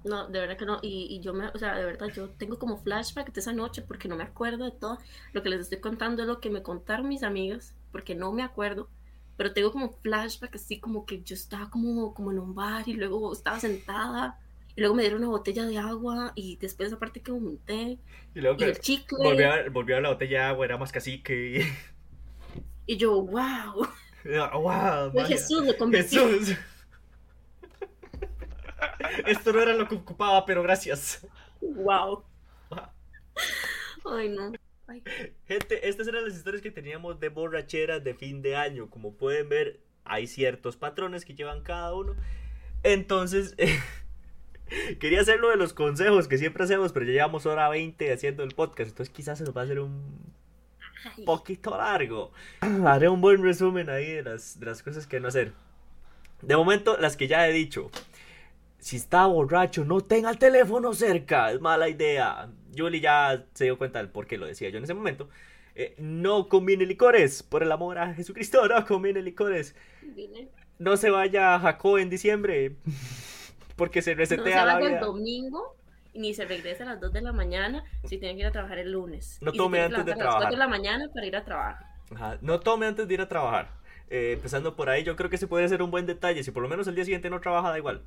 No, 0.02 0.28
de 0.28 0.40
verdad 0.40 0.56
que 0.56 0.64
no. 0.64 0.78
Y, 0.82 1.06
y 1.10 1.20
yo 1.20 1.34
me, 1.34 1.48
o 1.48 1.58
sea, 1.58 1.74
de 1.76 1.84
verdad, 1.84 2.08
yo 2.14 2.30
tengo 2.30 2.58
como 2.58 2.78
flashback 2.82 3.32
de 3.32 3.40
esa 3.40 3.52
noche 3.52 3.82
porque 3.82 4.08
no 4.08 4.16
me 4.16 4.24
acuerdo 4.24 4.64
de 4.64 4.72
todo. 4.72 4.98
Lo 5.32 5.42
que 5.42 5.50
les 5.50 5.60
estoy 5.60 5.80
contando 5.80 6.22
es 6.22 6.28
lo 6.28 6.40
que 6.40 6.50
me 6.50 6.62
contaron 6.62 7.08
mis 7.08 7.22
amigas, 7.22 7.76
porque 7.92 8.14
no 8.14 8.32
me 8.32 8.42
acuerdo. 8.42 8.90
pero 9.36 9.52
tengo 9.52 9.72
como 9.72 9.92
flashback 10.02 10.54
así 10.56 10.80
como 10.80 11.06
que 11.06 11.22
yo 11.22 11.34
estaba 11.34 11.70
como, 11.70 12.14
como 12.14 12.30
en 12.32 12.38
un 12.38 12.54
bar 12.54 12.88
y 12.88 12.94
luego 12.94 13.32
estaba 13.32 13.58
sentada 13.60 14.38
y 14.76 14.80
luego 14.82 14.94
me 14.94 15.02
dieron 15.02 15.20
una 15.22 15.30
botella 15.30 15.64
de 15.66 15.78
agua 15.78 16.32
y 16.36 16.56
después 16.58 16.88
esa 16.88 16.98
parte 16.98 17.22
que 17.22 17.32
monté 17.32 18.00
Y 18.34 18.40
luego 18.40 18.58
y 18.58 18.64
el 18.64 18.78
chicle 18.80 19.18
volvió 19.18 19.52
a, 19.52 19.68
volvió 19.70 19.96
a 19.96 20.00
la 20.00 20.08
botella 20.10 20.40
de 20.40 20.44
agua, 20.46 20.64
era 20.66 20.78
más 20.78 20.92
cacique. 20.92 21.66
y 22.86 22.96
yo, 22.96 23.22
wow, 23.22 23.86
¡Wow! 24.24 25.12
Jesús. 25.26 25.64
Jesús. 25.90 26.56
Esto 29.26 29.52
no 29.52 29.60
era 29.60 29.74
lo 29.74 29.88
que 29.88 29.94
ocupaba, 29.94 30.44
pero 30.46 30.62
gracias. 30.62 31.26
Wow. 31.60 32.24
Ay, 34.04 34.28
no. 34.28 34.52
Ay, 34.86 35.02
Gente, 35.46 35.88
estas 35.88 36.08
eran 36.08 36.24
las 36.24 36.34
historias 36.34 36.62
que 36.62 36.70
teníamos 36.70 37.20
de 37.20 37.28
borracheras 37.28 38.02
de 38.02 38.14
fin 38.14 38.42
de 38.42 38.56
año. 38.56 38.88
Como 38.90 39.14
pueden 39.14 39.48
ver, 39.48 39.80
hay 40.04 40.26
ciertos 40.26 40.76
patrones 40.76 41.24
que 41.24 41.34
llevan 41.34 41.62
cada 41.62 41.94
uno. 41.94 42.16
Entonces, 42.82 43.54
quería 45.00 45.20
hacer 45.20 45.38
lo 45.40 45.50
de 45.50 45.56
los 45.56 45.72
consejos 45.72 46.28
que 46.28 46.38
siempre 46.38 46.64
hacemos, 46.64 46.92
pero 46.92 47.06
ya 47.06 47.12
llevamos 47.12 47.46
hora 47.46 47.68
20 47.68 48.12
haciendo 48.12 48.42
el 48.42 48.54
podcast. 48.54 48.90
Entonces, 48.90 49.14
quizás 49.14 49.38
se 49.38 49.44
nos 49.44 49.56
va 49.56 49.62
a 49.62 49.64
hacer 49.64 49.80
un 49.80 50.34
poquito 51.24 51.76
largo. 51.76 52.32
Haré 52.86 53.08
un 53.08 53.20
buen 53.20 53.42
resumen 53.42 53.90
ahí 53.90 54.12
de 54.12 54.22
las, 54.22 54.58
de 54.58 54.66
las 54.66 54.82
cosas 54.82 55.06
que 55.06 55.20
no 55.20 55.28
hacer. 55.28 55.52
De 56.42 56.56
momento, 56.56 56.96
las 56.98 57.16
que 57.16 57.28
ya 57.28 57.46
he 57.46 57.52
dicho. 57.52 57.90
Si 58.80 58.96
está 58.96 59.26
borracho, 59.26 59.84
no 59.84 60.00
tenga 60.00 60.30
el 60.30 60.38
teléfono 60.38 60.94
cerca. 60.94 61.52
Es 61.52 61.60
mala 61.60 61.88
idea. 61.88 62.50
Julie 62.76 63.00
ya 63.00 63.44
se 63.54 63.64
dio 63.64 63.78
cuenta 63.78 63.98
del 63.98 64.08
por 64.08 64.26
qué 64.26 64.38
lo 64.38 64.46
decía 64.46 64.70
yo 64.70 64.78
en 64.78 64.84
ese 64.84 64.94
momento. 64.94 65.28
Eh, 65.74 65.94
no 65.98 66.48
combine 66.48 66.86
licores. 66.86 67.42
Por 67.42 67.62
el 67.62 67.72
amor 67.72 67.98
a 67.98 68.14
Jesucristo, 68.14 68.66
no 68.68 68.84
combine 68.86 69.22
licores. 69.22 69.74
No 70.78 70.96
se 70.96 71.10
vaya 71.10 71.54
a 71.54 71.60
Jaco 71.60 71.98
en 71.98 72.10
diciembre. 72.10 72.76
Porque 73.76 74.02
se 74.02 74.14
No 74.14 74.24
se 74.26 74.36
resetea 74.36 74.64
la 74.64 74.74
vaya 74.74 74.86
el 74.86 74.94
vida. 74.94 75.00
domingo 75.00 75.76
y 76.12 76.20
ni 76.20 76.34
se 76.34 76.44
regresa 76.44 76.84
a 76.84 76.86
las 76.86 77.00
2 77.00 77.12
de 77.12 77.22
la 77.22 77.32
mañana 77.32 77.84
si 78.04 78.18
tiene 78.18 78.34
que 78.34 78.40
ir 78.40 78.46
a 78.46 78.52
trabajar 78.52 78.78
el 78.78 78.92
lunes. 78.92 79.38
No 79.40 79.52
Y 79.52 79.56
tome 79.56 79.78
que 79.78 79.82
antes 79.82 80.04
de 80.04 80.14
levantar 80.14 80.20
a 80.20 80.24
las 80.24 80.34
4 80.36 80.50
de 80.52 80.56
trabajar. 80.56 80.58
la 80.58 80.68
mañana 80.68 81.08
para 81.14 81.26
ir 81.26 81.36
a 81.36 81.44
trabajar. 81.44 81.86
Ajá, 82.14 82.38
No 82.40 82.60
tome 82.60 82.86
antes 82.86 83.06
de 83.08 83.14
ir 83.14 83.20
a 83.20 83.28
trabajar. 83.28 83.70
Eh, 84.08 84.32
empezando 84.34 84.74
por 84.76 84.90
ahí, 84.90 85.04
yo 85.04 85.16
creo 85.16 85.30
que 85.30 85.38
se 85.38 85.46
puede 85.46 85.64
hacer 85.64 85.82
un 85.82 85.90
buen 85.90 86.06
detalle. 86.06 86.42
Si 86.42 86.50
por 86.50 86.62
lo 86.62 86.68
menos 86.68 86.86
el 86.88 86.94
día 86.96 87.04
siguiente 87.04 87.30
no 87.30 87.40
trabaja, 87.40 87.70
da 87.70 87.78
igual. 87.78 88.02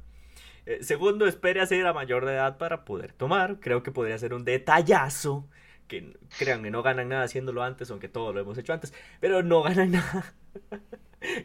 Eh, 0.66 0.80
segundo, 0.82 1.28
espere 1.28 1.62
a 1.62 1.66
ser 1.66 1.86
a 1.86 1.94
mayor 1.94 2.26
de 2.26 2.34
edad 2.34 2.58
para 2.58 2.86
poder 2.86 3.14
tomar. 3.14 3.60
Creo 3.60 3.84
que 3.84 3.92
podría 3.92 4.18
ser 4.18 4.34
un 4.34 4.46
detallazo. 4.46 5.48
Que 5.88 6.18
créanme, 6.38 6.72
no 6.72 6.82
ganan 6.84 7.10
nada 7.10 7.24
haciéndolo 7.24 7.64
antes, 7.64 7.92
aunque 7.92 8.08
todo 8.10 8.34
lo 8.34 8.40
hemos 8.40 8.58
hecho 8.58 8.74
antes. 8.74 8.94
Pero 9.20 9.44
no 9.44 9.62
ganan 9.64 9.92
nada. 9.94 10.34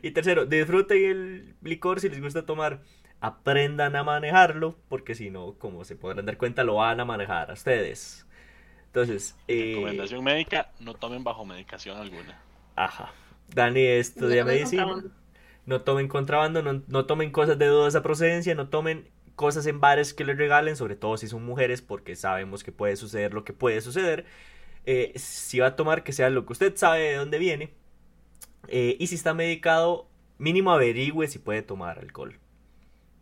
y 0.03 0.11
tercero, 0.13 0.47
disfruten 0.47 1.05
el 1.05 1.57
licor 1.63 2.01
si 2.01 2.09
les 2.09 2.21
gusta 2.21 2.47
tomar. 2.47 2.83
Aprendan 3.21 3.97
a 3.97 4.05
manejarlo, 4.05 4.79
porque 4.89 5.15
si 5.17 5.31
no, 5.31 5.55
como 5.59 5.85
se 5.85 5.97
podrán 5.97 6.25
dar 6.27 6.37
cuenta, 6.39 6.63
lo 6.63 6.77
van 6.77 7.01
a 7.01 7.05
manejar 7.05 7.51
a 7.51 7.55
ustedes. 7.55 8.29
Entonces, 8.87 9.37
eh, 9.49 9.73
Recomendación 9.75 10.25
médica, 10.25 10.73
no 10.79 10.95
tomen 10.95 11.25
bajo 11.25 11.45
medicación 11.45 11.99
alguna. 11.99 12.45
Ajá. 12.77 13.13
Dani 13.49 13.81
estudia 13.87 14.45
No 14.45 14.51
medicina. 14.53 15.03
No 15.69 15.83
tomen 15.83 16.09
contrabando, 16.09 16.63
no, 16.63 16.83
no 16.87 17.05
tomen 17.05 17.31
cosas 17.31 17.59
de 17.59 17.67
dudosa 17.67 18.03
procedencia, 18.03 18.55
no 18.55 18.71
tomen 18.71 19.11
cosas 19.35 19.67
en 19.67 19.81
bares 19.81 20.15
que 20.15 20.25
les 20.25 20.39
regalen, 20.39 20.77
sobre 20.77 20.97
todo 20.97 21.19
si 21.19 21.29
son 21.29 21.45
mujeres, 21.45 21.83
porque 21.83 22.17
sabemos 22.17 22.65
que 22.65 22.73
puede 22.73 22.97
suceder 22.97 23.35
lo 23.35 23.45
que 23.45 23.53
puede 23.53 23.83
suceder. 23.83 24.25
Eh, 24.87 25.13
si 25.17 25.59
va 25.59 25.67
a 25.67 25.77
tomar, 25.77 26.05
que 26.05 26.15
sea 26.15 26.31
lo 26.31 26.47
que 26.47 26.55
usted 26.55 26.75
sabe 26.75 27.01
de 27.01 27.17
dónde 27.17 27.39
viene. 27.39 27.75
Eh, 28.69 28.97
y 28.99 29.09
si 29.09 29.17
está 29.17 29.35
medicado, 29.35 30.09
mínimo 30.39 30.73
averigüe 30.73 31.29
si 31.29 31.39
puede 31.39 31.61
tomar 31.61 31.99
alcohol. 31.99 32.39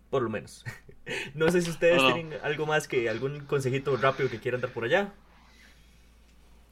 Por 0.08 0.22
lo 0.22 0.30
menos. 0.30 0.64
no 1.34 1.50
sé 1.50 1.62
si 1.62 1.70
ustedes 1.70 2.00
tienen 2.14 2.38
algo 2.44 2.64
más 2.64 2.86
que 2.86 3.10
algún 3.10 3.40
consejito 3.40 3.96
rápido 3.96 4.30
que 4.30 4.38
quieran 4.38 4.60
dar 4.60 4.70
por 4.70 4.84
allá. 4.84 5.12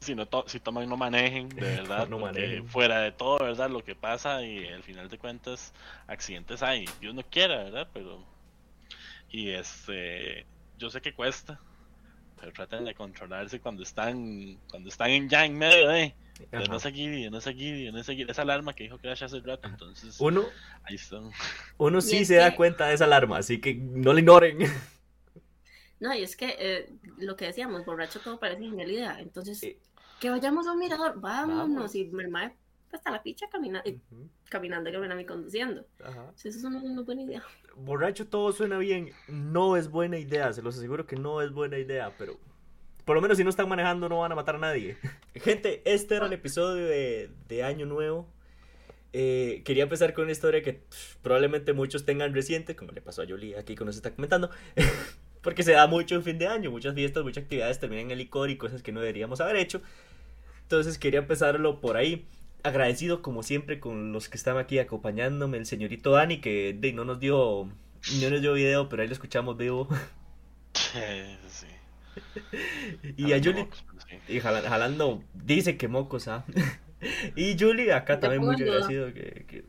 Si, 0.05 0.15
no 0.15 0.27
to- 0.27 0.45
si 0.47 0.61
toman, 0.61 0.89
no 0.89 0.97
manejen, 0.97 1.49
de 1.49 1.61
verdad. 1.79 2.09
No 2.09 2.19
manejen. 2.19 2.67
Fuera 2.69 3.01
de 3.01 3.13
todo, 3.13 3.39
¿verdad? 3.39 3.71
Lo 3.71 3.83
que 3.83 3.95
pasa 3.95 4.43
y 4.43 4.67
al 4.69 4.83
final 4.83 5.09
de 5.09 5.19
cuentas, 5.19 5.73
accidentes 6.07 6.63
hay. 6.63 6.85
Dios 7.01 7.15
no 7.15 7.23
quiera, 7.23 7.65
¿verdad? 7.65 7.89
Pero. 7.93 8.25
Y 9.31 9.51
este. 9.51 10.47
Yo 10.79 10.91
sé 10.91 11.01
que 11.01 11.13
cuesta. 11.15 11.61
Pero 12.41 12.53
traten 12.53 12.85
de 12.85 12.95
controlarse 12.95 13.61
cuando 13.61 13.83
están. 13.83 14.59
Cuando 14.71 14.89
están 14.89 15.11
en 15.11 15.29
ya 15.29 15.45
en 15.45 15.57
medio 15.59 15.89
de. 15.89 16.15
De 16.51 16.57
Ajá. 16.59 16.67
no 16.67 16.81
seguir, 16.81 17.11
de 17.13 17.31
no 17.31 17.41
seguir, 17.41 17.77
de 17.87 17.93
no 17.93 18.03
seguir. 18.03 18.29
Esa 18.29 18.43
alarma 18.43 18.75
que 18.75 18.83
dijo 18.85 18.99
Crash 18.99 19.23
hace 19.23 19.39
rato. 19.41 19.69
Entonces, 19.69 20.17
Uno, 20.21 20.45
ahí 20.83 20.97
están. 20.97 21.31
uno 21.79 22.01
sí 22.01 22.25
se 22.25 22.35
da 22.37 22.51
que- 22.51 22.57
cuenta 22.57 22.89
de 22.89 22.95
esa 22.95 23.05
alarma, 23.05 23.39
así 23.39 23.61
que 23.61 23.75
no 23.75 24.13
le 24.13 24.21
ignoren. 24.21 24.59
No, 26.01 26.13
y 26.13 26.23
es 26.25 26.35
que 26.37 26.57
eh, 26.59 26.91
lo 27.19 27.37
que 27.37 27.47
decíamos, 27.47 27.85
borracho 27.87 28.19
todo 28.21 28.39
parece 28.41 28.63
genialidad. 28.63 29.21
Entonces, 29.21 29.63
Eh. 29.63 29.79
Que 30.21 30.31
vayamos 30.31 30.67
a 30.67 30.73
un 30.73 30.79
mirador, 30.79 31.21
vámonos. 31.21 31.69
Vamos. 31.75 31.95
Y 31.95 32.03
el 32.03 32.29
mae 32.29 32.55
hasta 32.93 33.11
la 33.11 33.23
picha 33.25 33.49
camina, 33.51 33.83
eh, 33.85 33.99
Ujú, 34.13 34.29
caminando 34.49 34.89
y 34.89 34.93
caminando 34.93 35.21
y 35.21 35.27
conduciendo. 35.27 35.85
ajá. 36.03 36.33
Eso 36.37 36.49
es 36.49 36.63
una, 36.65 36.79
una 36.79 37.03
buena 37.03 37.23
idea. 37.23 37.43
Borracho 37.77 38.29
todo 38.29 38.53
suena 38.53 38.79
bien. 38.79 39.11
No 39.27 39.77
es 39.77 39.91
buena 39.91 40.17
idea, 40.17 40.53
se 40.53 40.63
los 40.63 40.77
aseguro 40.79 41.05
que 41.07 41.17
no 41.17 41.43
es 41.43 41.51
buena 41.53 41.77
idea, 41.77 42.13
pero 42.17 42.39
por 43.05 43.17
lo 43.17 43.21
menos 43.23 43.37
si 43.37 43.43
no 43.45 43.51
están 43.51 43.69
manejando 43.69 44.09
no 44.09 44.21
van 44.21 44.31
a 44.31 44.37
matar 44.37 44.55
a 44.55 44.59
nadie. 44.59 44.97
Gente, 45.35 45.83
este 45.85 46.15
era 46.15 46.27
el 46.27 46.33
episodio 46.33 46.87
de, 46.87 47.31
de 47.49 47.65
Año 47.65 47.85
Nuevo. 47.85 48.29
Eh, 49.13 49.63
quería 49.65 49.85
empezar 49.85 50.13
con 50.15 50.25
una 50.25 50.33
historia 50.33 50.61
que 50.63 50.73
pff, 50.75 51.17
probablemente 51.23 51.73
muchos 51.73 52.05
tengan 52.05 52.35
reciente, 52.35 52.75
como 52.75 52.91
le 52.93 53.01
pasó 53.01 53.23
a 53.23 53.27
Jolie 53.27 53.57
aquí 53.57 53.75
que 53.77 53.85
nos 53.85 53.97
está 53.97 54.13
comentando. 54.15 54.51
Porque 55.45 55.63
se 55.63 55.73
da 55.73 55.87
mucho 55.87 56.17
en 56.17 56.25
fin 56.25 56.39
de 56.39 56.49
año, 56.49 56.71
muchas 56.73 56.95
fiestas, 56.95 57.23
muchas 57.23 57.45
actividades 57.45 57.79
terminan 57.79 58.11
en 58.11 58.19
licor 58.19 58.51
y 58.51 58.57
cosas 58.57 58.83
que 58.83 58.91
no 58.93 59.01
deberíamos 59.01 59.41
haber 59.41 59.57
hecho. 59.57 59.81
Entonces 60.63 60.99
quería 60.99 61.21
empezarlo 61.21 61.81
por 61.81 61.97
ahí. 61.97 62.27
Agradecido 62.65 63.21
como 63.23 63.43
siempre 63.43 63.79
con 63.79 64.13
los 64.13 64.29
que 64.31 64.39
están 64.39 64.57
aquí 64.57 64.79
acompañándome, 64.79 65.59
el 65.59 65.67
señorito 65.67 66.13
Dani, 66.13 66.41
que 66.41 66.75
de, 66.77 66.93
no 66.95 67.05
nos 67.05 67.21
dio 67.21 67.69
no 68.21 68.31
nos 68.31 68.41
dio 68.41 68.55
video, 68.55 68.89
pero 68.89 69.03
ahí 69.03 69.09
lo 69.09 69.15
escuchamos 69.15 69.57
vivo. 69.57 69.89
sí. 71.49 71.67
Y 73.17 73.33
a 73.33 73.39
Jalando 73.39 73.51
Julie, 73.51 73.65
mocos, 73.65 73.85
pero 73.87 74.01
sí. 74.01 74.19
y 74.29 74.41
jala- 74.41 74.63
jalando, 74.63 75.23
dice 75.35 75.77
que 75.77 75.89
mocos, 75.89 76.29
¿ah? 76.29 76.45
Y 77.37 77.57
Julie, 77.59 77.93
acá 77.93 78.19
también 78.21 78.43
muy 78.43 78.55
agradecido 78.55 79.13
que, 79.13 79.45
que, 79.47 79.65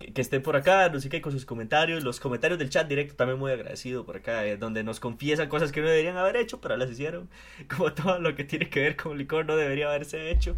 que- 0.00 0.12
que 0.12 0.20
esté 0.20 0.40
por 0.40 0.56
acá, 0.56 0.88
no 0.88 0.98
sé 0.98 1.08
qué, 1.08 1.20
con 1.20 1.30
sus 1.32 1.44
comentarios, 1.46 2.02
los 2.02 2.18
comentarios 2.18 2.58
del 2.58 2.70
chat 2.70 2.88
directo 2.88 3.14
también 3.14 3.38
muy 3.38 3.52
agradecido 3.52 4.04
por 4.04 4.16
acá, 4.16 4.44
eh, 4.46 4.56
donde 4.56 4.82
nos 4.82 4.98
confiesan 4.98 5.48
cosas 5.48 5.70
que 5.70 5.80
no 5.80 5.88
deberían 5.88 6.16
haber 6.16 6.36
hecho, 6.36 6.60
pero 6.60 6.76
las 6.76 6.90
hicieron, 6.90 7.28
como 7.76 7.92
todo 7.92 8.18
lo 8.18 8.34
que 8.34 8.42
tiene 8.44 8.68
que 8.68 8.80
ver 8.80 8.96
con 8.96 9.16
licor 9.18 9.46
no 9.46 9.56
debería 9.56 9.88
haberse 9.88 10.30
hecho. 10.32 10.56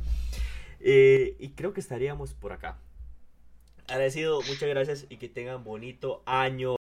Eh, 0.80 1.36
y 1.38 1.50
creo 1.50 1.72
que 1.74 1.80
estaríamos 1.80 2.32
por 2.34 2.52
acá. 2.52 2.78
Agradecido, 3.88 4.40
muchas 4.42 4.68
gracias 4.68 5.06
y 5.10 5.16
que 5.18 5.28
tengan 5.28 5.64
bonito 5.64 6.22
año 6.24 6.76